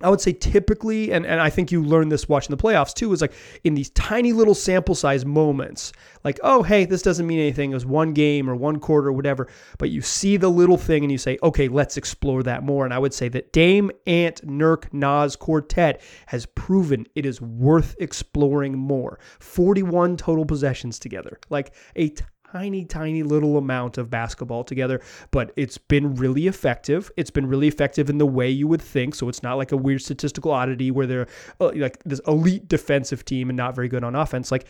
I 0.00 0.10
would 0.10 0.20
say 0.20 0.32
typically, 0.32 1.12
and, 1.12 1.26
and 1.26 1.40
I 1.40 1.50
think 1.50 1.72
you 1.72 1.82
learn 1.82 2.08
this 2.08 2.28
watching 2.28 2.54
the 2.54 2.62
playoffs 2.62 2.94
too, 2.94 3.12
is 3.12 3.20
like 3.20 3.32
in 3.64 3.74
these 3.74 3.90
tiny 3.90 4.32
little 4.32 4.54
sample 4.54 4.94
size 4.94 5.24
moments, 5.24 5.92
like, 6.22 6.38
oh, 6.44 6.62
hey, 6.62 6.84
this 6.84 7.02
doesn't 7.02 7.26
mean 7.26 7.40
anything. 7.40 7.72
It 7.72 7.74
was 7.74 7.84
one 7.84 8.12
game 8.12 8.48
or 8.48 8.54
one 8.54 8.78
quarter 8.78 9.08
or 9.08 9.12
whatever. 9.12 9.48
But 9.76 9.90
you 9.90 10.00
see 10.00 10.36
the 10.36 10.50
little 10.50 10.76
thing 10.76 11.02
and 11.02 11.10
you 11.10 11.18
say, 11.18 11.36
okay, 11.42 11.66
let's 11.66 11.96
explore 11.96 12.44
that 12.44 12.62
more. 12.62 12.84
And 12.84 12.94
I 12.94 12.98
would 12.98 13.12
say 13.12 13.28
that 13.30 13.52
Dame, 13.52 13.90
Ant, 14.06 14.46
Nurk, 14.46 14.92
Naz, 14.92 15.34
Quartet 15.34 16.00
has 16.26 16.46
proven 16.46 17.06
it 17.16 17.26
is 17.26 17.40
worth 17.40 17.96
exploring 17.98 18.78
more. 18.78 19.18
41 19.40 20.16
total 20.16 20.44
possessions 20.44 21.00
together, 21.00 21.40
like 21.50 21.74
a 21.96 22.14
tiny, 22.52 22.84
tiny 22.84 23.22
little 23.22 23.58
amount 23.58 23.98
of 23.98 24.10
basketball 24.10 24.64
together, 24.64 25.00
but 25.30 25.52
it's 25.56 25.78
been 25.78 26.14
really 26.14 26.46
effective. 26.46 27.10
It's 27.16 27.30
been 27.30 27.46
really 27.46 27.68
effective 27.68 28.08
in 28.08 28.18
the 28.18 28.26
way 28.26 28.48
you 28.48 28.66
would 28.68 28.82
think. 28.82 29.14
So 29.14 29.28
it's 29.28 29.42
not 29.42 29.58
like 29.58 29.72
a 29.72 29.76
weird 29.76 30.02
statistical 30.02 30.50
oddity 30.52 30.90
where 30.90 31.06
they're 31.06 31.26
uh, 31.60 31.72
like 31.74 32.02
this 32.04 32.20
elite 32.26 32.68
defensive 32.68 33.24
team 33.24 33.50
and 33.50 33.56
not 33.56 33.74
very 33.74 33.88
good 33.88 34.04
on 34.04 34.14
offense. 34.14 34.50
Like, 34.50 34.66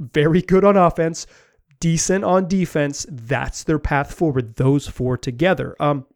very 0.00 0.42
good 0.42 0.64
on 0.64 0.76
offense, 0.76 1.26
decent 1.80 2.24
on 2.24 2.46
defense. 2.46 3.06
That's 3.08 3.64
their 3.64 3.78
path 3.78 4.14
forward, 4.14 4.56
those 4.56 4.86
four 4.86 5.16
together. 5.16 5.74
Um, 5.80 6.06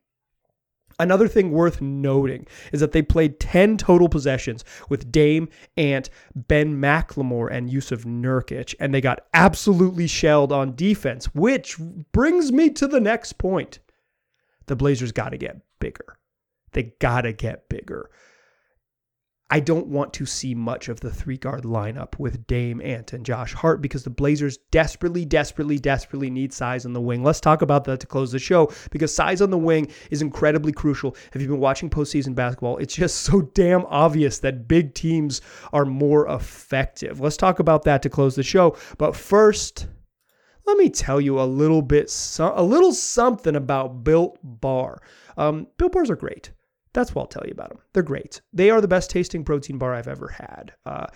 Another 1.02 1.26
thing 1.26 1.50
worth 1.50 1.80
noting 1.80 2.46
is 2.72 2.78
that 2.78 2.92
they 2.92 3.02
played 3.02 3.40
10 3.40 3.76
total 3.76 4.08
possessions 4.08 4.64
with 4.88 5.10
Dame, 5.10 5.48
Ant, 5.76 6.10
Ben 6.36 6.80
McLemore, 6.80 7.50
and 7.50 7.68
Jusuf 7.68 8.04
Nurkic, 8.04 8.76
and 8.78 8.94
they 8.94 9.00
got 9.00 9.26
absolutely 9.34 10.06
shelled 10.06 10.52
on 10.52 10.76
defense, 10.76 11.26
which 11.34 11.76
brings 12.12 12.52
me 12.52 12.70
to 12.70 12.86
the 12.86 13.00
next 13.00 13.32
point. 13.32 13.80
The 14.66 14.76
Blazers 14.76 15.10
got 15.10 15.30
to 15.30 15.36
get 15.36 15.60
bigger. 15.80 16.18
They 16.70 16.94
got 17.00 17.22
to 17.22 17.32
get 17.32 17.68
bigger. 17.68 18.08
I 19.52 19.60
don't 19.60 19.88
want 19.88 20.14
to 20.14 20.24
see 20.24 20.54
much 20.54 20.88
of 20.88 21.00
the 21.00 21.10
three 21.10 21.36
guard 21.36 21.64
lineup 21.64 22.18
with 22.18 22.46
Dame, 22.46 22.80
Ant, 22.80 23.12
and 23.12 23.22
Josh 23.22 23.52
Hart 23.52 23.82
because 23.82 24.02
the 24.02 24.08
Blazers 24.08 24.56
desperately, 24.70 25.26
desperately, 25.26 25.78
desperately 25.78 26.30
need 26.30 26.54
size 26.54 26.86
on 26.86 26.94
the 26.94 27.02
wing. 27.02 27.22
Let's 27.22 27.38
talk 27.38 27.60
about 27.60 27.84
that 27.84 28.00
to 28.00 28.06
close 28.06 28.32
the 28.32 28.38
show 28.38 28.72
because 28.90 29.14
size 29.14 29.42
on 29.42 29.50
the 29.50 29.58
wing 29.58 29.88
is 30.10 30.22
incredibly 30.22 30.72
crucial. 30.72 31.14
If 31.34 31.42
you've 31.42 31.50
been 31.50 31.60
watching 31.60 31.90
postseason 31.90 32.34
basketball, 32.34 32.78
it's 32.78 32.94
just 32.94 33.16
so 33.24 33.42
damn 33.42 33.84
obvious 33.90 34.38
that 34.38 34.68
big 34.68 34.94
teams 34.94 35.42
are 35.74 35.84
more 35.84 36.26
effective. 36.28 37.20
Let's 37.20 37.36
talk 37.36 37.58
about 37.58 37.82
that 37.82 38.00
to 38.04 38.08
close 38.08 38.34
the 38.34 38.42
show. 38.42 38.78
But 38.96 39.14
first, 39.14 39.86
let 40.64 40.78
me 40.78 40.88
tell 40.88 41.20
you 41.20 41.38
a 41.38 41.44
little 41.44 41.82
bit, 41.82 42.10
a 42.38 42.62
little 42.62 42.94
something 42.94 43.54
about 43.54 44.02
Built 44.02 44.38
Bar. 44.42 45.02
Um, 45.36 45.66
Built 45.76 45.92
Bars 45.92 46.08
are 46.08 46.16
great. 46.16 46.52
That's 46.94 47.14
what 47.14 47.22
I'll 47.22 47.28
tell 47.28 47.46
you 47.46 47.52
about 47.52 47.70
them. 47.70 47.78
They're 47.92 48.02
great. 48.02 48.42
They 48.52 48.70
are 48.70 48.80
the 48.80 48.88
best 48.88 49.10
tasting 49.10 49.44
protein 49.44 49.78
bar 49.78 49.94
I've 49.94 50.08
ever 50.08 50.28
had. 50.28 50.74
Uh, 50.84 51.06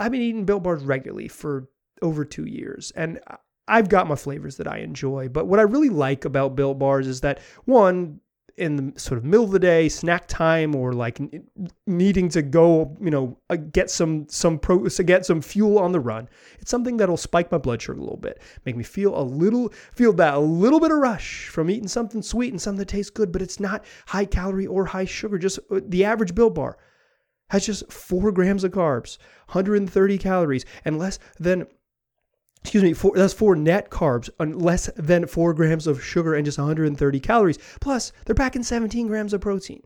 I've 0.00 0.12
been 0.12 0.22
eating 0.22 0.44
Built 0.44 0.62
Bars 0.62 0.82
regularly 0.82 1.28
for 1.28 1.68
over 2.02 2.24
two 2.24 2.44
years, 2.44 2.92
and 2.96 3.20
I've 3.66 3.88
got 3.88 4.08
my 4.08 4.16
flavors 4.16 4.56
that 4.56 4.68
I 4.68 4.78
enjoy, 4.78 5.28
but 5.28 5.46
what 5.46 5.58
I 5.58 5.62
really 5.62 5.90
like 5.90 6.24
about 6.24 6.56
Built 6.56 6.78
Bars 6.78 7.06
is 7.06 7.20
that 7.20 7.40
one, 7.64 8.20
in 8.58 8.76
the 8.76 9.00
sort 9.00 9.18
of 9.18 9.24
middle 9.24 9.44
of 9.44 9.52
the 9.52 9.58
day, 9.58 9.88
snack 9.88 10.26
time, 10.26 10.74
or 10.74 10.92
like 10.92 11.20
needing 11.86 12.28
to 12.30 12.42
go, 12.42 12.96
you 13.00 13.10
know, 13.10 13.38
uh, 13.50 13.56
get 13.56 13.90
some 13.90 14.26
some 14.28 14.58
pro, 14.58 14.86
get 14.86 15.24
some 15.24 15.40
fuel 15.40 15.78
on 15.78 15.92
the 15.92 16.00
run. 16.00 16.28
It's 16.58 16.70
something 16.70 16.96
that'll 16.96 17.16
spike 17.16 17.50
my 17.50 17.58
blood 17.58 17.80
sugar 17.80 17.98
a 17.98 18.02
little 18.02 18.16
bit, 18.16 18.42
make 18.64 18.76
me 18.76 18.84
feel 18.84 19.18
a 19.18 19.22
little 19.22 19.72
feel 19.92 20.12
that 20.14 20.34
a 20.34 20.38
little 20.38 20.80
bit 20.80 20.90
of 20.90 20.98
rush 20.98 21.48
from 21.48 21.70
eating 21.70 21.88
something 21.88 22.22
sweet 22.22 22.52
and 22.52 22.60
something 22.60 22.80
that 22.80 22.88
tastes 22.88 23.10
good, 23.10 23.32
but 23.32 23.42
it's 23.42 23.60
not 23.60 23.84
high 24.06 24.24
calorie 24.24 24.66
or 24.66 24.84
high 24.84 25.04
sugar. 25.04 25.38
Just 25.38 25.58
uh, 25.70 25.80
the 25.86 26.04
average 26.04 26.34
Built 26.34 26.54
Bar 26.54 26.76
has 27.50 27.64
just 27.64 27.90
four 27.90 28.30
grams 28.30 28.64
of 28.64 28.72
carbs, 28.72 29.18
130 29.46 30.18
calories, 30.18 30.64
and 30.84 30.98
less 30.98 31.18
than 31.38 31.66
excuse 32.60 32.82
me, 32.82 32.92
four, 32.92 33.12
that's 33.14 33.34
four 33.34 33.56
net 33.56 33.90
carbs, 33.90 34.28
less 34.38 34.90
than 34.96 35.26
four 35.26 35.54
grams 35.54 35.86
of 35.86 36.02
sugar 36.02 36.34
and 36.34 36.44
just 36.44 36.58
130 36.58 37.20
calories. 37.20 37.58
Plus, 37.80 38.12
they're 38.24 38.34
packing 38.34 38.62
17 38.62 39.06
grams 39.06 39.32
of 39.32 39.40
protein. 39.40 39.82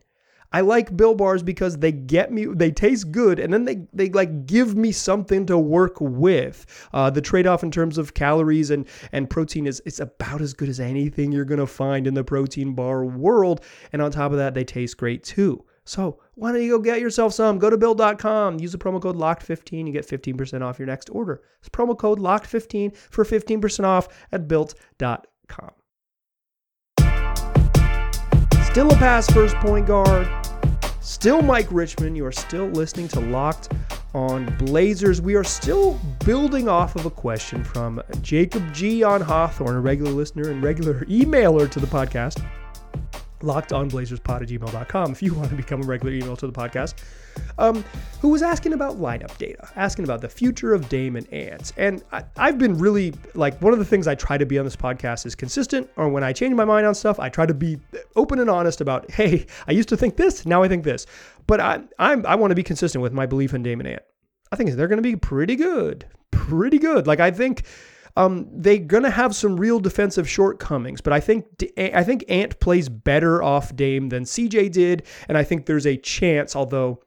I 0.52 0.60
like 0.60 0.96
Built 0.96 1.16
Bars 1.16 1.42
because 1.42 1.78
they 1.78 1.92
get 1.92 2.30
me, 2.30 2.44
they 2.44 2.70
taste 2.70 3.10
good, 3.10 3.38
and 3.38 3.52
then 3.52 3.64
they 3.64 3.86
they 3.92 4.10
like 4.10 4.46
give 4.46 4.76
me 4.76 4.92
something 4.92 5.46
to 5.46 5.58
work 5.58 5.96
with. 6.00 6.66
Uh, 6.92 7.08
the 7.10 7.22
trade 7.22 7.46
off 7.46 7.62
in 7.62 7.70
terms 7.70 7.98
of 7.98 8.14
calories 8.14 8.70
and 8.70 8.86
and 9.12 9.30
protein 9.30 9.66
is 9.66 9.82
it's 9.86 10.00
about 10.00 10.40
as 10.40 10.52
good 10.52 10.68
as 10.68 10.78
anything 10.78 11.32
you're 11.32 11.44
gonna 11.44 11.66
find 11.66 12.06
in 12.06 12.14
the 12.14 12.24
protein 12.24 12.74
bar 12.74 13.04
world. 13.04 13.64
And 13.92 14.02
on 14.02 14.10
top 14.10 14.32
of 14.32 14.38
that, 14.38 14.54
they 14.54 14.64
taste 14.64 14.96
great 14.98 15.24
too. 15.24 15.64
So 15.84 16.20
why 16.34 16.52
don't 16.52 16.62
you 16.62 16.70
go 16.70 16.78
get 16.78 17.00
yourself 17.00 17.32
some? 17.34 17.58
Go 17.58 17.68
to 17.68 17.76
built.com, 17.76 18.60
use 18.60 18.72
the 18.72 18.78
promo 18.78 19.02
code 19.02 19.16
LOCKED15, 19.16 19.86
you 19.86 19.92
get 19.92 20.06
15% 20.06 20.62
off 20.62 20.78
your 20.78 20.86
next 20.86 21.10
order. 21.10 21.42
It's 21.60 21.68
promo 21.68 21.98
code 21.98 22.18
LOCKED15 22.18 22.96
for 22.96 23.24
15% 23.24 23.84
off 23.84 24.08
at 24.30 24.46
built.com. 24.46 25.70
Still 28.64 28.90
a 28.90 28.96
pass 28.96 29.30
first 29.30 29.56
point 29.56 29.86
guard. 29.86 30.28
Still 31.00 31.42
Mike 31.42 31.66
Richmond. 31.70 32.16
You 32.16 32.24
are 32.24 32.32
still 32.32 32.68
listening 32.68 33.08
to 33.08 33.20
Locked 33.20 33.72
on 34.14 34.56
Blazers. 34.56 35.20
We 35.20 35.34
are 35.34 35.44
still 35.44 35.98
building 36.24 36.68
off 36.68 36.96
of 36.96 37.04
a 37.04 37.10
question 37.10 37.64
from 37.64 38.00
Jacob 38.22 38.72
G. 38.72 39.02
on 39.02 39.20
Hawthorne, 39.20 39.74
a 39.74 39.80
regular 39.80 40.12
listener 40.12 40.48
and 40.48 40.62
regular 40.62 41.00
emailer 41.06 41.68
to 41.70 41.80
the 41.80 41.86
podcast 41.86 42.42
lockedonblazerspod 43.42 44.42
at 44.42 44.48
gmail.com 44.48 45.12
if 45.12 45.22
you 45.22 45.34
want 45.34 45.50
to 45.50 45.54
become 45.54 45.82
a 45.82 45.86
regular 45.86 46.14
email 46.14 46.36
to 46.36 46.46
the 46.46 46.52
podcast, 46.52 46.94
um, 47.58 47.84
who 48.20 48.28
was 48.28 48.42
asking 48.42 48.72
about 48.72 48.98
lineup 48.98 49.36
data, 49.38 49.68
asking 49.76 50.04
about 50.04 50.20
the 50.20 50.28
future 50.28 50.74
of 50.74 50.88
Dame 50.88 51.16
and 51.16 51.32
Ant. 51.32 51.72
And 51.76 52.02
I, 52.12 52.24
have 52.36 52.58
been 52.58 52.78
really, 52.78 53.14
like, 53.34 53.60
one 53.60 53.72
of 53.72 53.78
the 53.78 53.84
things 53.84 54.06
I 54.06 54.14
try 54.14 54.38
to 54.38 54.46
be 54.46 54.58
on 54.58 54.64
this 54.64 54.76
podcast 54.76 55.26
is 55.26 55.34
consistent, 55.34 55.88
or 55.96 56.08
when 56.08 56.24
I 56.24 56.32
change 56.32 56.54
my 56.54 56.64
mind 56.64 56.86
on 56.86 56.94
stuff, 56.94 57.18
I 57.18 57.28
try 57.28 57.46
to 57.46 57.54
be 57.54 57.78
open 58.16 58.38
and 58.38 58.50
honest 58.50 58.80
about, 58.80 59.10
hey, 59.10 59.46
I 59.66 59.72
used 59.72 59.88
to 59.90 59.96
think 59.96 60.16
this, 60.16 60.46
now 60.46 60.62
I 60.62 60.68
think 60.68 60.84
this. 60.84 61.06
But 61.46 61.60
I, 61.60 61.82
I'm, 61.98 62.24
I 62.26 62.34
want 62.36 62.50
to 62.50 62.56
be 62.56 62.62
consistent 62.62 63.02
with 63.02 63.12
my 63.12 63.26
belief 63.26 63.54
in 63.54 63.62
Dame 63.62 63.80
and 63.80 63.88
Ant. 63.88 64.02
I 64.50 64.56
think 64.56 64.70
they're 64.70 64.88
going 64.88 64.98
to 64.98 65.02
be 65.02 65.16
pretty 65.16 65.56
good. 65.56 66.04
Pretty 66.30 66.78
good. 66.78 67.06
Like, 67.06 67.20
I 67.20 67.30
think 67.30 67.64
um, 68.16 68.48
they're 68.52 68.78
gonna 68.78 69.10
have 69.10 69.34
some 69.34 69.56
real 69.56 69.80
defensive 69.80 70.28
shortcomings, 70.28 71.00
but 71.00 71.12
I 71.12 71.20
think 71.20 71.46
I 71.78 72.04
think 72.04 72.24
Ant 72.28 72.58
plays 72.60 72.88
better 72.88 73.42
off 73.42 73.74
Dame 73.74 74.08
than 74.08 74.24
CJ 74.24 74.72
did, 74.72 75.06
and 75.28 75.38
I 75.38 75.44
think 75.44 75.66
there's 75.66 75.86
a 75.86 75.96
chance, 75.96 76.54
although 76.54 77.00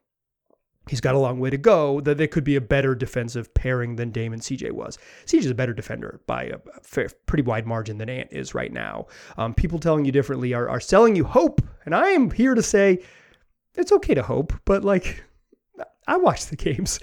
he's 0.89 1.01
got 1.01 1.15
a 1.15 1.19
long 1.19 1.39
way 1.39 1.49
to 1.49 1.57
go, 1.57 1.99
that 2.01 2.17
there 2.17 2.27
could 2.27 2.43
be 2.43 2.55
a 2.55 2.61
better 2.61 2.95
defensive 2.95 3.53
pairing 3.53 3.95
than 3.95 4.11
Dame 4.11 4.33
and 4.33 4.41
CJ 4.41 4.71
was. 4.71 4.97
CJ 5.25 5.39
is 5.39 5.49
a 5.49 5.55
better 5.55 5.73
defender 5.73 6.21
by 6.27 6.43
a 6.43 6.57
fair, 6.83 7.09
pretty 7.25 7.43
wide 7.43 7.65
margin 7.65 7.97
than 7.97 8.09
Ant 8.09 8.29
is 8.31 8.53
right 8.53 8.71
now. 8.71 9.07
Um, 9.37 9.53
people 9.53 9.79
telling 9.79 10.05
you 10.05 10.11
differently 10.11 10.53
are, 10.53 10.69
are 10.69 10.79
selling 10.79 11.15
you 11.15 11.23
hope, 11.23 11.61
and 11.85 11.95
I 11.95 12.09
am 12.09 12.31
here 12.31 12.55
to 12.55 12.63
say 12.63 13.03
it's 13.75 13.91
okay 13.91 14.13
to 14.13 14.23
hope, 14.23 14.53
but 14.65 14.83
like 14.83 15.23
I 16.07 16.17
watch 16.17 16.47
the 16.47 16.55
games. 16.55 16.99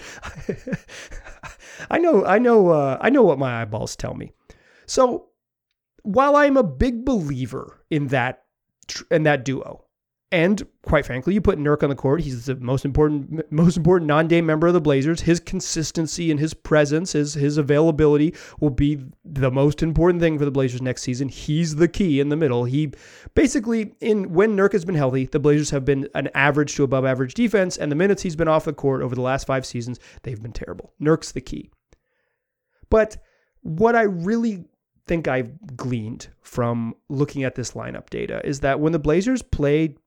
I 1.91 1.97
know, 1.99 2.25
I 2.25 2.39
know, 2.39 2.69
uh, 2.69 2.97
I 3.01 3.09
know 3.09 3.23
what 3.23 3.39
my 3.39 3.61
eyeballs 3.61 3.95
tell 3.95 4.13
me. 4.13 4.31
So 4.85 5.29
while 6.03 6.35
I'm 6.35 6.57
a 6.57 6.63
big 6.63 7.05
believer 7.05 7.83
in 7.89 8.07
that 8.07 8.43
in 9.09 9.23
that 9.23 9.45
duo, 9.45 9.82
and 10.33 10.67
quite 10.81 11.05
frankly, 11.05 11.35
you 11.35 11.41
put 11.41 11.59
Nurk 11.59 11.83
on 11.83 11.89
the 11.89 11.95
court. 11.95 12.21
He's 12.21 12.47
the 12.47 12.55
most 12.55 12.85
important, 12.85 13.51
most 13.51 13.77
important 13.77 14.07
non-Dame 14.07 14.47
member 14.47 14.65
of 14.65 14.73
the 14.73 14.81
Blazers. 14.81 15.21
His 15.21 15.39
consistency 15.39 16.31
and 16.31 16.39
his 16.39 16.55
presence, 16.55 17.11
his 17.11 17.35
his 17.35 17.57
availability 17.57 18.33
will 18.59 18.71
be 18.71 19.05
the 19.23 19.51
most 19.51 19.83
important 19.83 20.21
thing 20.21 20.39
for 20.39 20.45
the 20.45 20.51
Blazers 20.51 20.81
next 20.81 21.03
season. 21.03 21.29
He's 21.29 21.75
the 21.75 21.87
key 21.87 22.19
in 22.19 22.29
the 22.29 22.35
middle. 22.35 22.63
He 22.63 22.91
basically, 23.35 23.93
in 24.01 24.33
when 24.33 24.57
Nurk 24.57 24.71
has 24.71 24.83
been 24.83 24.95
healthy, 24.95 25.27
the 25.27 25.39
Blazers 25.39 25.69
have 25.69 25.85
been 25.85 26.09
an 26.15 26.29
average 26.33 26.73
to 26.75 26.83
above 26.83 27.05
average 27.05 27.35
defense, 27.35 27.77
and 27.77 27.91
the 27.91 27.95
minutes 27.95 28.23
he's 28.23 28.35
been 28.35 28.47
off 28.47 28.65
the 28.65 28.73
court 28.73 29.03
over 29.03 29.13
the 29.13 29.21
last 29.21 29.45
five 29.45 29.67
seasons, 29.67 29.99
they've 30.23 30.41
been 30.41 30.51
terrible. 30.51 30.93
Nurk's 30.99 31.31
the 31.31 31.41
key. 31.41 31.69
But 32.89 33.17
what 33.61 33.95
I 33.95 34.01
really 34.01 34.65
think 35.05 35.27
I've 35.27 35.51
gleaned 35.75 36.29
from 36.41 36.95
looking 37.09 37.43
at 37.43 37.53
this 37.55 37.73
lineup 37.73 38.09
data 38.09 38.41
is 38.43 38.61
that 38.61 38.79
when 38.79 38.93
the 38.93 38.99
Blazers 38.99 39.43
played 39.43 39.99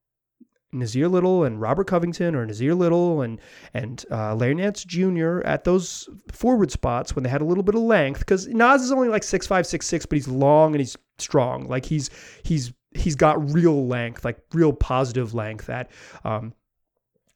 Nassir 0.77 1.11
Little 1.11 1.45
and 1.45 1.61
Robert 1.61 1.87
Covington 1.87 2.35
or 2.35 2.47
Nassir 2.47 2.77
Little 2.77 3.23
and 3.23 3.41
and 3.75 4.05
uh, 4.11 4.35
Larry 4.35 4.55
Nance 4.55 4.85
Jr. 4.85 5.41
at 5.45 5.65
those 5.65 6.09
forward 6.31 6.71
spots 6.71 7.15
when 7.15 7.23
they 7.23 7.31
had 7.31 7.41
a 7.41 7.45
little 7.45 7.65
bit 7.65 7.75
of 7.75 7.83
length 7.83 8.21
because 8.21 8.47
Naz 8.49 8.83
is 8.83 8.93
only 8.93 9.09
like 9.09 9.23
six 9.23 9.47
five 9.47 9.67
six 9.67 9.87
six 9.87 10.07
but 10.07 10.17
he's 10.17 10.29
long 10.29 10.73
and 10.73 10.81
he's 10.81 10.97
strong 11.19 11.67
like 11.67 11.87
he's 11.87 12.11
he's 12.43 12.73
he's 12.93 13.17
got 13.17 13.53
real 13.53 13.87
length 13.87 14.25
like 14.25 14.39
real 14.53 14.73
positive 14.73 15.35
length 15.35 15.69
at 15.69 15.91
um, 16.25 16.53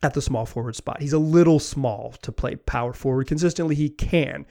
at 0.03 0.15
the 0.15 0.23
small 0.23 0.47
forward 0.47 0.77
spot. 0.77 1.01
He's 1.01 1.13
a 1.13 1.19
little 1.19 1.59
small 1.59 2.13
to 2.23 2.33
play 2.33 2.57
power 2.57 2.93
forward 2.93 3.27
consistently. 3.27 3.75
He 3.75 3.91
can, 3.91 4.47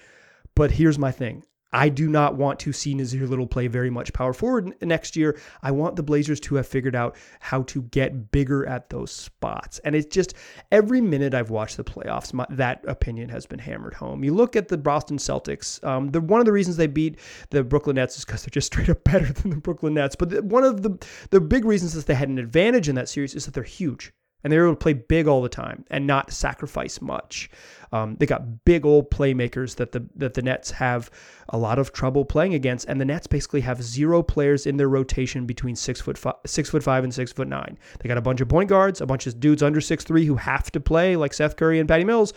but 0.55 0.71
here's 0.71 0.99
my 0.99 1.11
thing: 1.11 1.43
I 1.71 1.89
do 1.89 2.09
not 2.09 2.35
want 2.35 2.59
to 2.61 2.73
see 2.73 2.95
Nassir 2.95 3.27
Little 3.27 3.47
play 3.47 3.67
very 3.67 3.89
much 3.89 4.11
power 4.13 4.33
forward 4.33 4.73
next 4.81 5.15
year. 5.15 5.37
I 5.61 5.71
want 5.71 5.95
the 5.95 6.03
Blazers 6.03 6.39
to 6.41 6.55
have 6.55 6.67
figured 6.67 6.95
out 6.95 7.15
how 7.39 7.63
to 7.63 7.83
get 7.83 8.31
bigger 8.31 8.65
at 8.65 8.89
those 8.89 9.11
spots. 9.11 9.79
And 9.79 9.95
it's 9.95 10.07
just 10.07 10.33
every 10.71 11.01
minute 11.01 11.33
I've 11.33 11.49
watched 11.49 11.77
the 11.77 11.83
playoffs, 11.83 12.33
my, 12.33 12.45
that 12.49 12.83
opinion 12.87 13.29
has 13.29 13.45
been 13.45 13.59
hammered 13.59 13.93
home. 13.93 14.23
You 14.23 14.33
look 14.33 14.55
at 14.55 14.67
the 14.67 14.77
Boston 14.77 15.17
Celtics. 15.17 15.83
Um, 15.83 16.09
the, 16.09 16.21
one 16.21 16.39
of 16.39 16.45
the 16.45 16.51
reasons 16.51 16.77
they 16.77 16.87
beat 16.87 17.19
the 17.51 17.63
Brooklyn 17.63 17.97
Nets 17.97 18.17
is 18.17 18.25
because 18.25 18.43
they're 18.43 18.49
just 18.49 18.67
straight 18.73 18.89
up 18.89 19.03
better 19.03 19.31
than 19.31 19.51
the 19.51 19.57
Brooklyn 19.57 19.93
Nets. 19.93 20.15
But 20.15 20.29
the, 20.29 20.41
one 20.41 20.63
of 20.63 20.81
the 20.81 20.97
the 21.29 21.39
big 21.39 21.65
reasons 21.65 21.93
that 21.93 22.05
they 22.05 22.15
had 22.15 22.29
an 22.29 22.39
advantage 22.39 22.89
in 22.89 22.95
that 22.95 23.09
series 23.09 23.35
is 23.35 23.45
that 23.45 23.53
they're 23.53 23.63
huge 23.63 24.11
and 24.43 24.51
they 24.51 24.57
were 24.57 24.65
able 24.65 24.75
to 24.75 24.79
play 24.79 24.93
big 24.93 25.27
all 25.27 25.41
the 25.41 25.49
time 25.49 25.85
and 25.89 26.07
not 26.07 26.31
sacrifice 26.31 27.01
much. 27.01 27.49
Um, 27.91 28.15
they 28.19 28.25
got 28.25 28.65
big 28.65 28.85
old 28.85 29.09
playmakers 29.09 29.75
that 29.77 29.91
the 29.91 30.05
that 30.15 30.35
the 30.35 30.41
Nets 30.41 30.71
have 30.71 31.09
a 31.49 31.57
lot 31.57 31.79
of 31.79 31.91
trouble 31.91 32.23
playing 32.23 32.53
against, 32.53 32.87
and 32.87 33.01
the 33.01 33.05
Nets 33.05 33.27
basically 33.27 33.61
have 33.61 33.81
zero 33.81 34.21
players 34.21 34.65
in 34.67 34.77
their 34.77 34.89
rotation 34.89 35.45
between 35.45 35.75
six 35.75 35.99
foot 35.99 36.17
five, 36.17 36.35
six 36.45 36.69
foot 36.69 36.83
five 36.83 37.03
and 37.03 37.13
six 37.13 37.31
foot 37.31 37.47
nine. 37.47 37.77
They 37.99 38.07
got 38.07 38.17
a 38.17 38.21
bunch 38.21 38.41
of 38.41 38.47
point 38.47 38.69
guards, 38.69 39.01
a 39.01 39.05
bunch 39.05 39.25
of 39.25 39.39
dudes 39.39 39.63
under 39.63 39.81
six 39.81 40.03
three 40.03 40.25
who 40.25 40.35
have 40.35 40.71
to 40.71 40.79
play 40.79 41.15
like 41.15 41.33
Seth 41.33 41.55
Curry 41.55 41.79
and 41.79 41.89
Patty 41.89 42.03
Mills. 42.03 42.33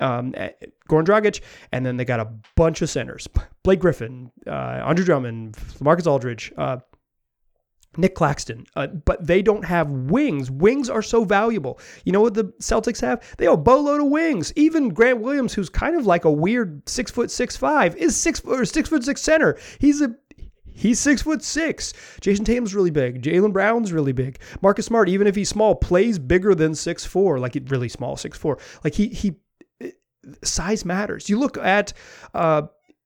Um, 0.00 0.34
eh, 0.36 0.50
Goran 0.88 1.04
Dragic, 1.04 1.40
and 1.70 1.86
then 1.86 1.96
they 1.96 2.04
got 2.04 2.20
a 2.20 2.28
bunch 2.56 2.82
of 2.82 2.90
centers: 2.90 3.28
Blake 3.62 3.80
Griffin, 3.80 4.30
uh, 4.46 4.80
Andre 4.84 5.04
Drummond, 5.04 5.56
Marcus 5.80 6.06
Aldridge, 6.06 6.52
uh, 6.56 6.78
Nick 7.96 8.14
Claxton, 8.14 8.66
uh, 8.76 8.86
but 8.86 9.26
they 9.26 9.42
don't 9.42 9.64
have 9.64 9.90
wings. 9.90 10.50
Wings 10.50 10.88
are 10.90 11.02
so 11.02 11.24
valuable. 11.24 11.78
You 12.04 12.12
know 12.12 12.20
what 12.20 12.34
the 12.34 12.44
Celtics 12.60 13.00
have? 13.00 13.22
They 13.38 13.44
have 13.44 13.54
a 13.54 13.58
boatload 13.58 14.00
of 14.00 14.08
wings. 14.08 14.52
Even 14.56 14.90
Grant 14.90 15.20
Williams, 15.20 15.54
who's 15.54 15.68
kind 15.68 15.96
of 15.96 16.06
like 16.06 16.24
a 16.24 16.30
weird 16.30 16.88
six 16.88 17.10
foot 17.10 17.30
six 17.30 17.56
five, 17.56 17.96
is 17.96 18.16
six 18.16 18.40
or 18.40 18.64
six 18.64 18.88
foot 18.88 19.04
six 19.04 19.22
center. 19.22 19.58
He's 19.78 20.00
a 20.00 20.14
He's 20.76 20.98
six 20.98 21.22
foot 21.22 21.42
six. 21.42 21.92
Jayson 22.20 22.44
Tatum's 22.44 22.74
really 22.74 22.90
big. 22.90 23.22
Jaylen 23.22 23.52
Brown's 23.52 23.92
really 23.92 24.10
big. 24.10 24.40
Marcus 24.60 24.86
Smart, 24.86 25.08
even 25.08 25.28
if 25.28 25.36
he's 25.36 25.48
small, 25.48 25.76
plays 25.76 26.18
bigger 26.18 26.52
than 26.52 26.74
six 26.74 27.04
four, 27.04 27.38
like 27.38 27.56
really 27.68 27.88
small 27.88 28.16
six 28.16 28.36
four. 28.36 28.58
Like 28.82 28.94
he 28.94 29.06
he 29.06 29.36
size 30.42 30.84
matters. 30.84 31.28
You 31.28 31.38
look 31.38 31.56
at 31.58 31.92
uh, 32.34 32.62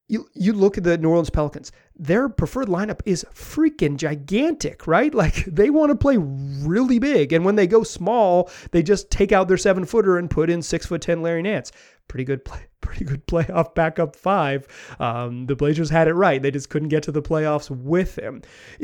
you 0.08 0.26
you 0.34 0.54
look 0.54 0.78
at 0.78 0.84
the 0.84 0.98
New 0.98 1.10
Orleans 1.10 1.30
Pelicans. 1.30 1.70
Their 1.94 2.28
preferred 2.28 2.68
lineup 2.68 3.00
is 3.04 3.24
freaking 3.34 3.96
gigantic, 3.96 4.86
right? 4.86 5.14
Like 5.18 5.44
they 5.46 5.68
want 5.68 5.90
to 5.90 5.96
play 5.96 6.16
really 6.16 7.00
big, 7.00 7.32
and 7.32 7.44
when 7.44 7.56
they 7.56 7.66
go 7.66 7.82
small, 7.82 8.50
they 8.70 8.82
just 8.84 9.10
take 9.10 9.32
out 9.32 9.48
their 9.48 9.56
seven 9.56 9.84
footer 9.84 10.16
and 10.16 10.30
put 10.30 10.48
in 10.48 10.62
six 10.62 10.86
foot 10.86 11.02
ten 11.02 11.22
Larry 11.22 11.42
Nance. 11.42 11.72
Pretty 12.06 12.24
good 12.24 12.44
play, 12.44 12.60
pretty 12.80 13.04
good 13.04 13.26
playoff 13.26 13.74
backup 13.74 14.14
five. 14.14 14.66
Um, 15.00 15.46
the 15.46 15.56
Blazers 15.56 15.90
had 15.90 16.06
it 16.06 16.14
right; 16.14 16.40
they 16.40 16.52
just 16.52 16.70
couldn't 16.70 16.88
get 16.88 17.02
to 17.04 17.12
the 17.12 17.20
playoffs 17.20 17.68
with 17.68 18.16
him. 18.16 18.42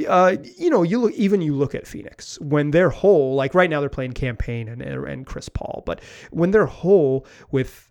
Uh, 0.09 0.37
you 0.57 0.71
know, 0.71 0.83
you 0.83 1.01
look 1.01 1.13
even 1.13 1.41
you 1.41 1.55
look 1.55 1.75
at 1.75 1.87
Phoenix 1.87 2.39
when 2.41 2.73
they're 2.73 2.91
whole. 2.91 3.37
Like 3.37 3.55
right 3.55 3.71
now, 3.71 3.81
they're 3.81 3.89
playing 3.89 4.13
Cam 4.13 4.37
Payne 4.37 4.69
and 4.69 4.83
and 4.83 5.25
Chris 5.25 5.49
Paul, 5.49 5.85
but 5.87 6.01
when 6.33 6.51
they're 6.51 6.67
whole 6.67 7.27
with 7.53 7.89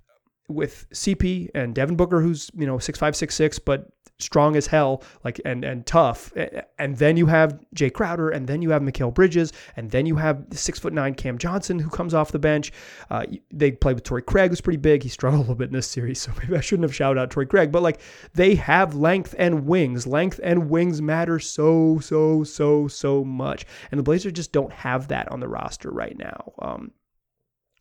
with 0.49 0.88
CP 0.91 1.49
and 1.56 1.73
Devin 1.73 1.95
Booker, 1.95 2.21
who's 2.21 2.49
you 2.56 2.65
know 2.65 2.79
six 2.79 2.99
five 2.99 3.15
six 3.15 3.36
six, 3.36 3.60
but 3.60 3.89
strong 4.19 4.56
as 4.56 4.67
hell, 4.67 5.03
like 5.23 5.39
and 5.45 5.63
and 5.63 5.86
tough. 5.86 6.32
And 6.77 6.97
then 6.97 7.17
you 7.17 7.27
have 7.27 7.60
Jae 7.75 7.91
Crowder, 7.91 8.29
and 8.29 8.47
then 8.47 8.62
you 8.62 8.71
have 8.71 8.82
Mikal 8.82 9.13
Bridges, 9.13 9.53
and 9.75 9.91
then 9.91 10.06
you 10.06 10.15
have 10.15 10.45
six 10.51 10.79
foot 10.79 10.93
nine 10.93 11.13
Cam 11.13 11.38
Johnson 11.38 11.79
who 11.79 11.89
comes 11.89 12.13
off 12.13 12.32
the 12.32 12.39
bench. 12.39 12.71
Uh, 13.10 13.25
they 13.51 13.71
play 13.71 13.93
with 13.93 14.03
Torrey 14.03 14.21
Craig, 14.21 14.49
who's 14.51 14.62
pretty 14.62 14.77
big. 14.77 15.03
He 15.03 15.10
struggled 15.10 15.39
a 15.39 15.43
little 15.43 15.56
bit 15.56 15.69
in 15.69 15.73
this 15.73 15.88
series, 15.88 16.21
so 16.21 16.32
maybe 16.39 16.56
I 16.56 16.62
shouldn't 16.62 16.84
have 16.84 16.95
shouted 16.95 17.19
out 17.19 17.32
Torrey 17.32 17.47
Craig. 17.47 17.71
But 17.71 17.84
like 17.84 18.01
they 18.34 18.56
have 18.56 18.95
length 18.95 19.36
and 19.38 19.65
wings. 19.65 20.08
Length 20.08 20.39
and 20.43 20.69
wings 20.69 21.01
matter 21.01 21.39
so 21.39 21.99
so 21.99 22.43
so 22.43 22.88
so 22.88 23.23
much, 23.23 23.65
and 23.91 23.99
the 23.99 24.03
Blazers 24.03 24.34
just 24.34 24.51
don't 24.51 24.73
have 24.73 25.10
that 25.10 25.32
on 25.32 25.39
the 25.39 25.47
roster 25.47 25.91
right 25.91 26.17
now. 26.17 26.53
Um, 26.60 26.91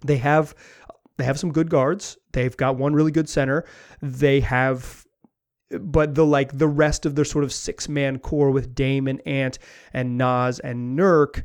they 0.04 0.16
have 0.16 0.54
they 1.16 1.24
have 1.24 1.38
some 1.38 1.52
good 1.52 1.70
guards. 1.70 2.16
They've 2.32 2.56
got 2.56 2.76
one 2.76 2.94
really 2.94 3.12
good 3.12 3.28
center. 3.28 3.64
They 4.00 4.40
have 4.40 5.06
but 5.80 6.14
the 6.14 6.26
like 6.26 6.58
the 6.58 6.68
rest 6.68 7.06
of 7.06 7.14
their 7.14 7.24
sort 7.24 7.44
of 7.44 7.52
six 7.52 7.88
man 7.88 8.18
core 8.18 8.50
with 8.50 8.74
Dame 8.74 9.08
and 9.08 9.26
Ant 9.26 9.58
and 9.92 10.18
Nas 10.18 10.58
and 10.58 10.98
Nurk 10.98 11.44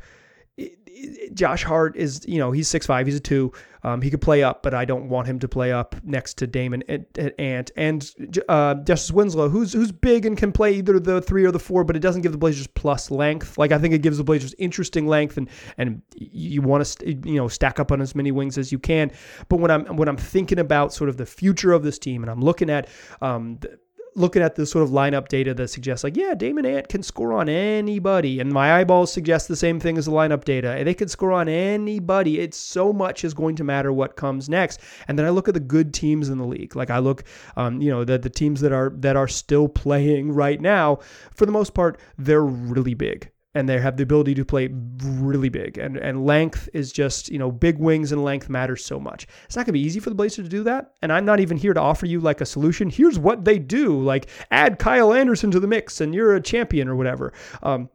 Josh 1.33 1.63
Hart 1.63 1.95
is, 1.95 2.25
you 2.27 2.39
know, 2.39 2.51
he's 2.51 2.67
six 2.67 2.85
five. 2.85 3.05
He's 3.05 3.15
a 3.15 3.19
two. 3.19 3.51
Um, 3.83 4.01
he 4.01 4.09
could 4.09 4.21
play 4.21 4.43
up, 4.43 4.63
but 4.63 4.73
I 4.73 4.85
don't 4.85 5.07
want 5.07 5.27
him 5.27 5.39
to 5.39 5.47
play 5.47 5.71
up 5.71 5.95
next 6.03 6.35
to 6.39 6.47
Damon 6.47 6.83
and 6.89 7.05
Ant 7.39 7.71
and 7.77 8.11
uh, 8.49 8.75
Justice 8.75 9.11
Winslow, 9.11 9.49
who's 9.49 9.71
who's 9.73 9.91
big 9.91 10.25
and 10.25 10.37
can 10.37 10.51
play 10.51 10.73
either 10.73 10.99
the 10.99 11.21
three 11.21 11.45
or 11.45 11.51
the 11.51 11.59
four, 11.59 11.83
but 11.83 11.95
it 11.95 11.99
doesn't 11.99 12.21
give 12.21 12.31
the 12.31 12.37
Blazers 12.37 12.67
plus 12.67 13.11
length. 13.11 13.57
Like 13.57 13.71
I 13.71 13.77
think 13.77 13.93
it 13.93 14.01
gives 14.01 14.17
the 14.17 14.23
Blazers 14.23 14.53
interesting 14.57 15.07
length, 15.07 15.37
and 15.37 15.49
and 15.77 16.01
you 16.15 16.61
want 16.61 16.85
to 16.85 17.13
you 17.13 17.35
know 17.35 17.47
stack 17.47 17.79
up 17.79 17.91
on 17.91 18.01
as 18.01 18.15
many 18.15 18.31
wings 18.31 18.57
as 18.57 18.71
you 18.71 18.79
can. 18.79 19.11
But 19.47 19.57
when 19.59 19.71
I'm 19.71 19.95
when 19.95 20.09
I'm 20.09 20.17
thinking 20.17 20.59
about 20.59 20.93
sort 20.93 21.09
of 21.09 21.17
the 21.17 21.25
future 21.25 21.71
of 21.71 21.83
this 21.83 21.99
team, 21.99 22.23
and 22.23 22.31
I'm 22.31 22.41
looking 22.41 22.69
at 22.69 22.89
um, 23.21 23.57
the, 23.61 23.79
looking 24.17 24.41
at 24.41 24.55
the 24.55 24.65
sort 24.65 24.83
of 24.83 24.89
lineup 24.89 25.27
data 25.27 25.53
that 25.53 25.69
suggests 25.69 26.03
like, 26.03 26.17
yeah, 26.17 26.33
Dame 26.33 26.57
and 26.57 26.65
Ant 26.65 26.89
can 26.89 27.03
score 27.03 27.33
on 27.33 27.47
anybody. 27.47 28.39
And 28.39 28.51
my 28.51 28.73
eyeballs 28.73 29.13
suggest 29.13 29.47
the 29.47 29.55
same 29.55 29.79
thing 29.79 29.97
as 29.97 30.05
the 30.05 30.11
lineup 30.11 30.43
data. 30.43 30.81
They 30.83 30.95
can 30.95 31.07
score 31.07 31.31
on 31.31 31.47
anybody. 31.47 32.39
It's 32.39 32.57
so 32.57 32.91
much 32.91 33.23
is 33.23 33.35
going 33.35 33.55
to 33.57 33.63
matter 33.63 33.93
what 33.93 34.15
comes 34.15 34.49
next. 34.49 34.79
And 35.07 35.17
then 35.17 35.25
I 35.25 35.29
look 35.29 35.47
at 35.47 35.53
the 35.53 35.59
good 35.59 35.93
teams 35.93 36.29
in 36.29 36.39
the 36.39 36.45
league. 36.45 36.75
Like 36.75 36.89
I 36.89 36.97
look, 36.97 37.23
um, 37.55 37.79
you 37.79 37.91
know, 37.91 38.03
the, 38.03 38.17
the 38.17 38.29
teams 38.29 38.59
that 38.61 38.71
are 38.71 38.91
that 38.97 39.15
are 39.15 39.27
still 39.27 39.67
playing 39.67 40.31
right 40.31 40.59
now, 40.59 40.99
for 41.31 41.45
the 41.45 41.51
most 41.51 41.75
part, 41.75 41.99
they're 42.17 42.43
really 42.43 42.95
big 42.95 43.31
and 43.55 43.67
they 43.67 43.79
have 43.79 43.97
the 43.97 44.03
ability 44.03 44.35
to 44.35 44.45
play 44.45 44.69
really 44.71 45.49
big. 45.49 45.77
And 45.77 45.97
and 45.97 46.25
length 46.25 46.69
is 46.73 46.91
just, 46.91 47.29
you 47.29 47.39
know, 47.39 47.51
big 47.51 47.79
wings 47.79 48.11
and 48.11 48.23
length 48.23 48.49
matters 48.49 48.85
so 48.85 48.99
much. 48.99 49.27
It's 49.45 49.55
not 49.55 49.61
going 49.61 49.73
to 49.73 49.79
be 49.79 49.81
easy 49.81 49.99
for 49.99 50.09
the 50.09 50.15
Blazers 50.15 50.45
to 50.45 50.49
do 50.49 50.63
that. 50.63 50.93
And 51.01 51.11
I'm 51.11 51.25
not 51.25 51.39
even 51.39 51.57
here 51.57 51.73
to 51.73 51.81
offer 51.81 52.05
you 52.05 52.19
like 52.19 52.41
a 52.41 52.45
solution. 52.45 52.89
Here's 52.89 53.17
what 53.17 53.45
they 53.45 53.59
do. 53.59 53.99
Like 53.99 54.29
add 54.51 54.79
Kyle 54.79 55.13
Anderson 55.13 55.51
to 55.51 55.59
the 55.59 55.67
mix 55.67 56.01
and 56.01 56.13
you're 56.13 56.35
a 56.35 56.41
champion 56.41 56.87
or 56.87 56.95
whatever. 56.95 57.33
Um, 57.63 57.89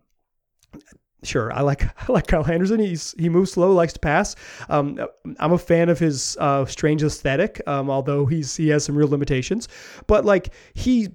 Sure, 1.25 1.53
I 1.53 1.61
like 1.61 1.85
I 2.09 2.13
like 2.13 2.27
Kyle 2.27 2.45
Anderson. 2.51 2.81
He's 2.81 3.15
he 3.19 3.29
moves 3.29 3.53
slow, 3.53 3.73
likes 3.73 3.93
to 3.93 4.01
pass. 4.01 4.35
Um, 4.69 4.99
I'm 5.39 5.53
a 5.53 5.59
fan 5.59 5.89
of 5.89 5.99
his 5.99 6.37
uh, 6.41 6.65
strange 6.67 7.03
aesthetic, 7.03 7.61
um, 7.67 7.91
although 7.91 8.27
he's 8.27 8.57
he 8.57 8.69
has 8.69 8.85
some 8.85 8.97
real 8.97 9.09
limitations. 9.09 9.69
But 10.07 10.25
like 10.25 10.53
he 10.75 11.11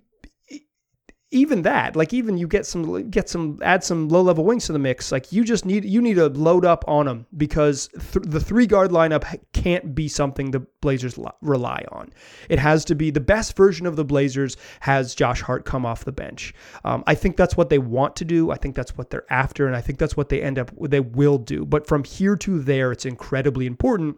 even 1.31 1.63
that, 1.63 1.97
like 1.97 2.13
even 2.13 2.37
you 2.37 2.47
get 2.47 2.65
some 2.65 3.09
get 3.09 3.27
some 3.27 3.59
add 3.61 3.83
some 3.83 4.07
low 4.07 4.21
level 4.21 4.45
wings 4.45 4.65
to 4.67 4.73
the 4.73 4.79
mix. 4.79 5.11
Like 5.11 5.33
you 5.33 5.43
just 5.43 5.65
need 5.65 5.83
you 5.83 6.01
need 6.01 6.13
to 6.15 6.27
load 6.27 6.63
up 6.63 6.85
on 6.87 7.05
them 7.05 7.25
because 7.35 7.89
th- 7.89 8.25
the 8.25 8.39
three 8.39 8.65
guard 8.65 8.91
lineup 8.91 9.25
can't 9.51 9.93
be 9.93 10.07
something 10.07 10.51
the 10.51 10.65
Blazers 10.79 11.17
lo- 11.17 11.35
rely 11.41 11.83
on. 11.91 12.13
It 12.49 12.59
has 12.59 12.85
to 12.85 12.95
be 12.95 13.11
the 13.11 13.19
best 13.19 13.57
version 13.57 13.85
of 13.85 13.97
the 13.97 14.05
Blazers 14.05 14.55
has 14.79 15.13
Josh 15.13 15.41
Hart 15.41 15.65
come 15.65 15.85
off 15.85 16.05
the 16.05 16.13
bench. 16.13 16.53
Um, 16.85 17.03
I 17.07 17.15
think 17.15 17.35
that's 17.35 17.57
what 17.57 17.69
they 17.69 17.79
want 17.79 18.15
to 18.17 18.25
do. 18.25 18.51
I 18.51 18.55
think 18.55 18.75
that's 18.75 18.97
what 18.97 19.09
they're 19.09 19.31
after, 19.31 19.67
and 19.67 19.75
I 19.75 19.81
think 19.81 19.99
that's 19.99 20.15
what 20.15 20.29
they 20.29 20.41
end 20.41 20.57
up 20.57 20.71
they 20.79 21.01
will 21.01 21.37
do. 21.37 21.65
But 21.65 21.87
from 21.87 22.05
here 22.05 22.37
to 22.37 22.59
there, 22.59 22.93
it's 22.93 23.05
incredibly 23.05 23.65
important 23.65 24.15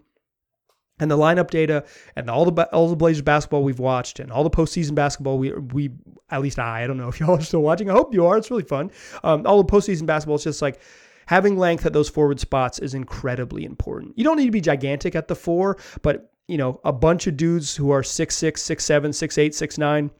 and 1.00 1.10
the 1.10 1.18
lineup 1.18 1.50
data 1.50 1.84
and 2.16 2.30
all 2.30 2.50
the 2.50 2.64
all 2.74 2.90
the 2.90 2.96
Blazers 2.96 3.22
basketball 3.22 3.64
we've 3.64 3.80
watched 3.80 4.20
and 4.20 4.32
all 4.32 4.44
the 4.44 4.50
postseason 4.50 4.96
basketball 4.96 5.38
we 5.38 5.52
we 5.52 5.92
at 6.30 6.42
least 6.42 6.60
I 6.60 6.84
I 6.84 6.88
don't 6.88 6.98
know 6.98 7.10
if 7.10 7.20
y'all 7.20 7.38
are 7.38 7.42
still 7.42 7.62
watching. 7.62 7.90
I 7.90 7.94
hope 7.94 8.14
you 8.14 8.26
are. 8.26 8.38
It's 8.38 8.52
really 8.52 8.64
fun. 8.64 8.92
Um, 9.24 9.46
all 9.46 9.62
the 9.62 9.72
postseason 9.72 10.06
basketball 10.06 10.36
is 10.36 10.44
just 10.44 10.62
like 10.62 10.80
having 11.28 11.58
length 11.58 11.86
at 11.86 11.94
those 11.94 12.10
forward 12.10 12.40
spots 12.40 12.80
is 12.80 12.94
incredibly 12.94 13.64
important. 13.64 14.18
You 14.18 14.24
don't 14.24 14.38
need 14.38 14.46
to 14.46 14.52
be 14.52 14.62
gigantic 14.62 15.16
at 15.16 15.28
the 15.28 15.36
four, 15.36 15.78
but 16.02 16.32
you 16.48 16.58
know 16.58 16.80
a 16.84 16.94
bunch 16.94 17.28
of 17.28 17.38
dudes 17.38 17.76
who 17.76 17.92
are 17.92 18.04
six 18.04 18.36
six 18.36 18.62
six 18.62 18.84
seven 18.84 19.14
six 19.14 19.38
eight 19.38 19.56
six 19.56 19.78
nine 19.78 20.12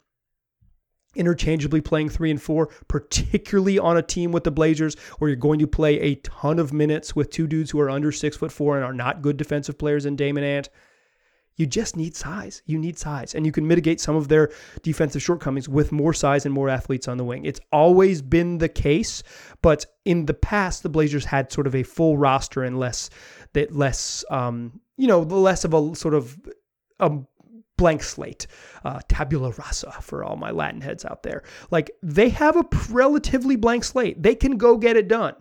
interchangeably 1.20 1.82
playing 1.82 2.10
three 2.10 2.32
and 2.32 2.42
four, 2.42 2.68
particularly 2.88 3.78
on 3.78 3.98
a 3.98 4.02
team 4.02 4.32
with 4.32 4.46
the 4.46 4.52
Blazers 4.52 4.96
where 5.20 5.30
you're 5.30 5.36
going 5.36 5.60
to 5.60 5.68
play 5.68 6.00
a 6.00 6.16
ton 6.16 6.58
of 6.58 6.74
minutes 6.74 7.16
with 7.16 7.30
two 7.30 7.46
dudes 7.46 7.70
who 7.70 7.80
are 7.80 7.90
under 7.90 8.12
six 8.12 8.38
foot 8.38 8.52
four 8.52 8.78
and 8.78 8.86
are 8.86 8.94
not 8.94 9.22
good 9.22 9.38
defensive 9.38 9.78
players 9.78 10.06
in 10.06 10.16
Dame 10.16 10.38
and 10.38 10.46
Ant. 10.46 10.70
You 11.58 11.66
just 11.66 11.98
need 11.98 12.16
size. 12.16 12.64
You 12.66 12.80
need 12.80 12.98
size. 12.98 13.36
And 13.36 13.46
you 13.46 13.52
can 13.52 13.68
mitigate 13.68 14.00
some 14.00 14.16
of 14.16 14.30
their 14.30 14.50
defensive 14.82 15.22
shortcomings 15.22 15.68
with 15.68 15.92
more 15.92 16.14
size 16.14 16.46
and 16.46 16.54
more 16.54 16.70
athletes 16.70 17.10
on 17.10 17.18
the 17.18 17.26
wing. 17.26 17.44
It's 17.44 17.60
always 17.74 18.22
been 18.22 18.60
the 18.60 18.70
case, 18.70 19.24
but 19.62 19.86
in 20.06 20.26
the 20.26 20.34
past, 20.34 20.84
the 20.84 20.90
Blazers 20.90 21.26
had 21.26 21.52
sort 21.52 21.68
of 21.68 21.76
a 21.76 21.84
full 21.84 22.18
roster 22.18 22.64
and 22.64 22.80
less 22.80 23.10
that 23.52 23.76
less 23.76 24.24
um, 24.30 24.80
you 24.96 25.08
know, 25.08 25.20
less 25.20 25.66
of 25.66 25.74
a 25.74 25.96
sort 25.96 26.14
of 26.14 26.40
a 27.02 27.12
blank 27.80 28.04
slate, 28.04 28.46
uh, 28.84 29.00
tabula 29.08 29.52
rasa 29.58 29.92
for 30.02 30.24
all 30.24 30.36
my 30.36 30.52
Latin 30.52 30.82
heads 30.82 31.06
out 31.06 31.24
there. 31.24 31.44
Like 31.72 31.90
they 32.04 32.30
have 32.30 32.56
a 32.56 32.66
relatively 32.92 33.56
blank 33.56 33.86
slate. 33.86 34.22
They 34.22 34.36
can 34.36 34.58
go 34.58 34.78
get 34.78 34.98
it 34.98 35.08
done. 35.08 35.36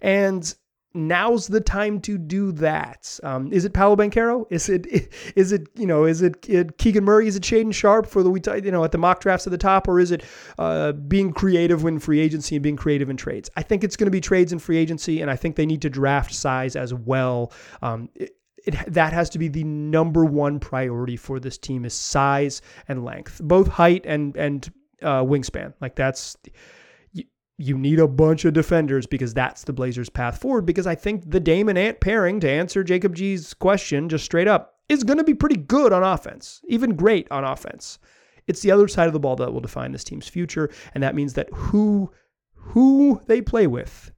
And 0.00 0.54
now's 0.94 1.46
the 1.46 1.60
time 1.60 2.00
to 2.00 2.18
do 2.18 2.52
that. 2.52 3.18
Um, 3.22 3.52
is 3.52 3.64
it 3.64 3.72
Paolo 3.72 3.96
Banchero? 3.96 4.46
Is 4.50 4.68
it 4.68 4.86
is 5.36 5.52
it 5.52 5.68
you 5.74 5.86
know 5.86 6.04
is 6.04 6.22
it, 6.22 6.48
it 6.48 6.78
Keegan 6.78 7.04
Murray? 7.04 7.26
Is 7.26 7.36
it 7.36 7.42
Shaedon 7.42 7.74
Sharpe 7.74 8.06
for 8.06 8.22
the 8.22 8.60
you 8.64 8.70
know 8.70 8.84
at 8.84 8.92
the 8.92 8.98
mock 8.98 9.20
drafts 9.20 9.46
at 9.46 9.50
the 9.50 9.58
top, 9.58 9.88
or 9.88 9.98
is 9.98 10.10
it 10.12 10.24
uh, 10.58 10.92
being 10.92 11.32
creative 11.32 11.82
when 11.82 11.98
free 11.98 12.20
agency 12.20 12.56
and 12.56 12.62
being 12.62 12.76
creative 12.76 13.10
in 13.10 13.16
trades? 13.16 13.50
I 13.56 13.62
think 13.62 13.84
it's 13.84 13.96
going 13.96 14.06
to 14.06 14.12
be 14.12 14.20
trades 14.20 14.52
and 14.52 14.62
free 14.62 14.78
agency, 14.78 15.20
and 15.20 15.30
I 15.30 15.36
think 15.36 15.56
they 15.56 15.66
need 15.66 15.82
to 15.82 15.90
draft 15.90 16.32
size 16.34 16.76
as 16.76 16.94
well. 16.94 17.52
Um, 17.82 18.08
it, 18.14 18.36
it, 18.64 18.74
that 18.92 19.12
has 19.12 19.30
to 19.30 19.38
be 19.38 19.48
the 19.48 19.64
number 19.64 20.24
one 20.24 20.60
priority 20.60 21.16
for 21.16 21.40
this 21.40 21.58
team 21.58 21.84
is 21.84 21.94
size 21.94 22.62
and 22.88 23.04
length, 23.04 23.40
both 23.42 23.68
height 23.68 24.04
and 24.06 24.36
and 24.36 24.72
uh, 25.02 25.22
wingspan. 25.22 25.74
Like 25.80 25.96
that's 25.96 26.36
you, 27.12 27.24
you 27.58 27.76
need 27.76 27.98
a 27.98 28.08
bunch 28.08 28.44
of 28.44 28.54
defenders 28.54 29.06
because 29.06 29.34
that's 29.34 29.64
the 29.64 29.72
Blazers' 29.72 30.08
path 30.08 30.38
forward. 30.38 30.66
Because 30.66 30.86
I 30.86 30.94
think 30.94 31.30
the 31.30 31.40
Dame 31.40 31.68
and 31.68 31.78
Ant 31.78 32.00
pairing, 32.00 32.40
to 32.40 32.50
answer 32.50 32.84
Jacob 32.84 33.14
G's 33.14 33.54
question 33.54 34.08
just 34.08 34.24
straight 34.24 34.48
up, 34.48 34.76
is 34.88 35.04
going 35.04 35.18
to 35.18 35.24
be 35.24 35.34
pretty 35.34 35.56
good 35.56 35.92
on 35.92 36.02
offense, 36.02 36.60
even 36.68 36.94
great 36.94 37.26
on 37.30 37.44
offense. 37.44 37.98
It's 38.46 38.60
the 38.60 38.70
other 38.70 38.88
side 38.88 39.06
of 39.06 39.12
the 39.12 39.20
ball 39.20 39.36
that 39.36 39.52
will 39.52 39.60
define 39.60 39.92
this 39.92 40.04
team's 40.04 40.28
future, 40.28 40.70
and 40.94 41.02
that 41.02 41.14
means 41.14 41.34
that 41.34 41.48
who 41.52 42.12
who 42.54 43.20
they 43.26 43.40
play 43.40 43.66
with 43.66 44.12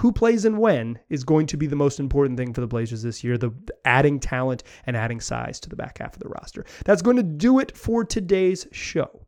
who 0.00 0.12
plays 0.12 0.46
and 0.46 0.58
when 0.58 0.98
is 1.10 1.24
going 1.24 1.46
to 1.46 1.58
be 1.58 1.66
the 1.66 1.76
most 1.76 2.00
important 2.00 2.38
thing 2.38 2.54
for 2.54 2.62
the 2.62 2.66
Blazers 2.66 3.02
this 3.02 3.22
year, 3.22 3.36
the 3.36 3.52
adding 3.84 4.18
talent 4.18 4.62
and 4.86 4.96
adding 4.96 5.20
size 5.20 5.60
to 5.60 5.68
the 5.68 5.76
back 5.76 5.98
half 5.98 6.14
of 6.14 6.20
the 6.20 6.28
roster. 6.28 6.64
That's 6.86 7.02
going 7.02 7.18
to 7.18 7.22
do 7.22 7.58
it 7.58 7.76
for 7.76 8.02
today's 8.02 8.66
show. 8.72 9.26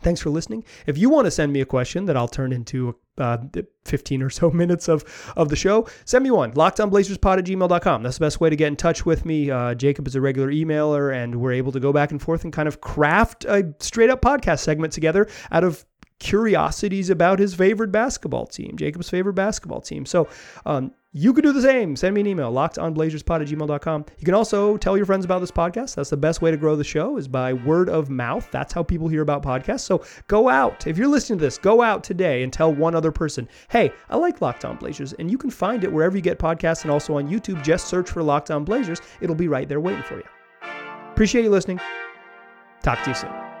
Thanks 0.00 0.20
for 0.20 0.30
listening. 0.30 0.64
If 0.86 0.98
you 0.98 1.10
want 1.10 1.24
to 1.24 1.32
send 1.32 1.52
me 1.52 1.60
a 1.60 1.66
question 1.66 2.06
that 2.06 2.16
I'll 2.16 2.28
turn 2.28 2.52
into 2.52 2.96
uh, 3.18 3.38
15 3.84 4.22
or 4.22 4.30
so 4.30 4.50
minutes 4.52 4.88
of, 4.88 5.32
of 5.36 5.48
the 5.48 5.56
show, 5.56 5.88
send 6.04 6.22
me 6.22 6.30
one. 6.30 6.52
LockedOnBlazersPod 6.52 7.38
at 7.38 7.44
gmail.com. 7.44 8.02
That's 8.04 8.18
the 8.18 8.24
best 8.24 8.40
way 8.40 8.50
to 8.50 8.56
get 8.56 8.68
in 8.68 8.76
touch 8.76 9.04
with 9.04 9.24
me. 9.24 9.50
Uh, 9.50 9.74
Jacob 9.74 10.06
is 10.06 10.14
a 10.14 10.20
regular 10.20 10.52
emailer, 10.52 11.12
and 11.12 11.40
we're 11.40 11.52
able 11.52 11.72
to 11.72 11.80
go 11.80 11.92
back 11.92 12.12
and 12.12 12.22
forth 12.22 12.44
and 12.44 12.52
kind 12.52 12.68
of 12.68 12.80
craft 12.80 13.44
a 13.46 13.74
straight 13.80 14.10
up 14.10 14.22
podcast 14.22 14.60
segment 14.60 14.92
together 14.92 15.28
out 15.50 15.64
of 15.64 15.84
curiosities 16.22 17.10
about 17.10 17.40
his 17.40 17.52
favorite 17.52 17.90
basketball 17.90 18.46
team, 18.46 18.76
Jacob's 18.76 19.10
favorite 19.10 19.34
basketball 19.34 19.80
team. 19.80 20.06
So 20.06 20.28
um, 20.64 20.92
you 21.12 21.34
could 21.34 21.42
do 21.42 21.52
the 21.52 21.60
same. 21.60 21.96
Send 21.96 22.14
me 22.14 22.20
an 22.20 22.28
email, 22.28 22.52
lockedonblazerspod 22.52 23.42
at 23.42 23.48
gmail.com. 23.48 24.04
You 24.18 24.24
can 24.24 24.34
also 24.34 24.76
tell 24.76 24.96
your 24.96 25.04
friends 25.04 25.24
about 25.24 25.40
this 25.40 25.50
podcast. 25.50 25.96
That's 25.96 26.10
the 26.10 26.16
best 26.16 26.40
way 26.40 26.52
to 26.52 26.56
grow 26.56 26.76
the 26.76 26.84
show 26.84 27.16
is 27.18 27.26
by 27.26 27.52
word 27.52 27.90
of 27.90 28.08
mouth. 28.08 28.48
That's 28.52 28.72
how 28.72 28.84
people 28.84 29.08
hear 29.08 29.22
about 29.22 29.42
podcasts. 29.42 29.80
So 29.80 30.04
go 30.28 30.48
out. 30.48 30.86
If 30.86 30.96
you're 30.96 31.08
listening 31.08 31.40
to 31.40 31.44
this, 31.44 31.58
go 31.58 31.82
out 31.82 32.04
today 32.04 32.44
and 32.44 32.52
tell 32.52 32.72
one 32.72 32.94
other 32.94 33.10
person, 33.10 33.48
hey, 33.68 33.92
I 34.08 34.16
like 34.16 34.40
Locked 34.40 34.64
On 34.64 34.76
Blazers. 34.76 35.12
And 35.14 35.28
you 35.28 35.36
can 35.36 35.50
find 35.50 35.82
it 35.82 35.92
wherever 35.92 36.16
you 36.16 36.22
get 36.22 36.38
podcasts 36.38 36.82
and 36.82 36.90
also 36.92 37.18
on 37.18 37.28
YouTube. 37.28 37.62
Just 37.64 37.88
search 37.88 38.08
for 38.08 38.22
Locked 38.22 38.52
On 38.52 38.64
Blazers. 38.64 39.00
It'll 39.20 39.34
be 39.34 39.48
right 39.48 39.68
there 39.68 39.80
waiting 39.80 40.04
for 40.04 40.16
you. 40.16 40.24
Appreciate 41.10 41.42
you 41.42 41.50
listening. 41.50 41.80
Talk 42.82 43.02
to 43.02 43.10
you 43.10 43.16
soon. 43.16 43.51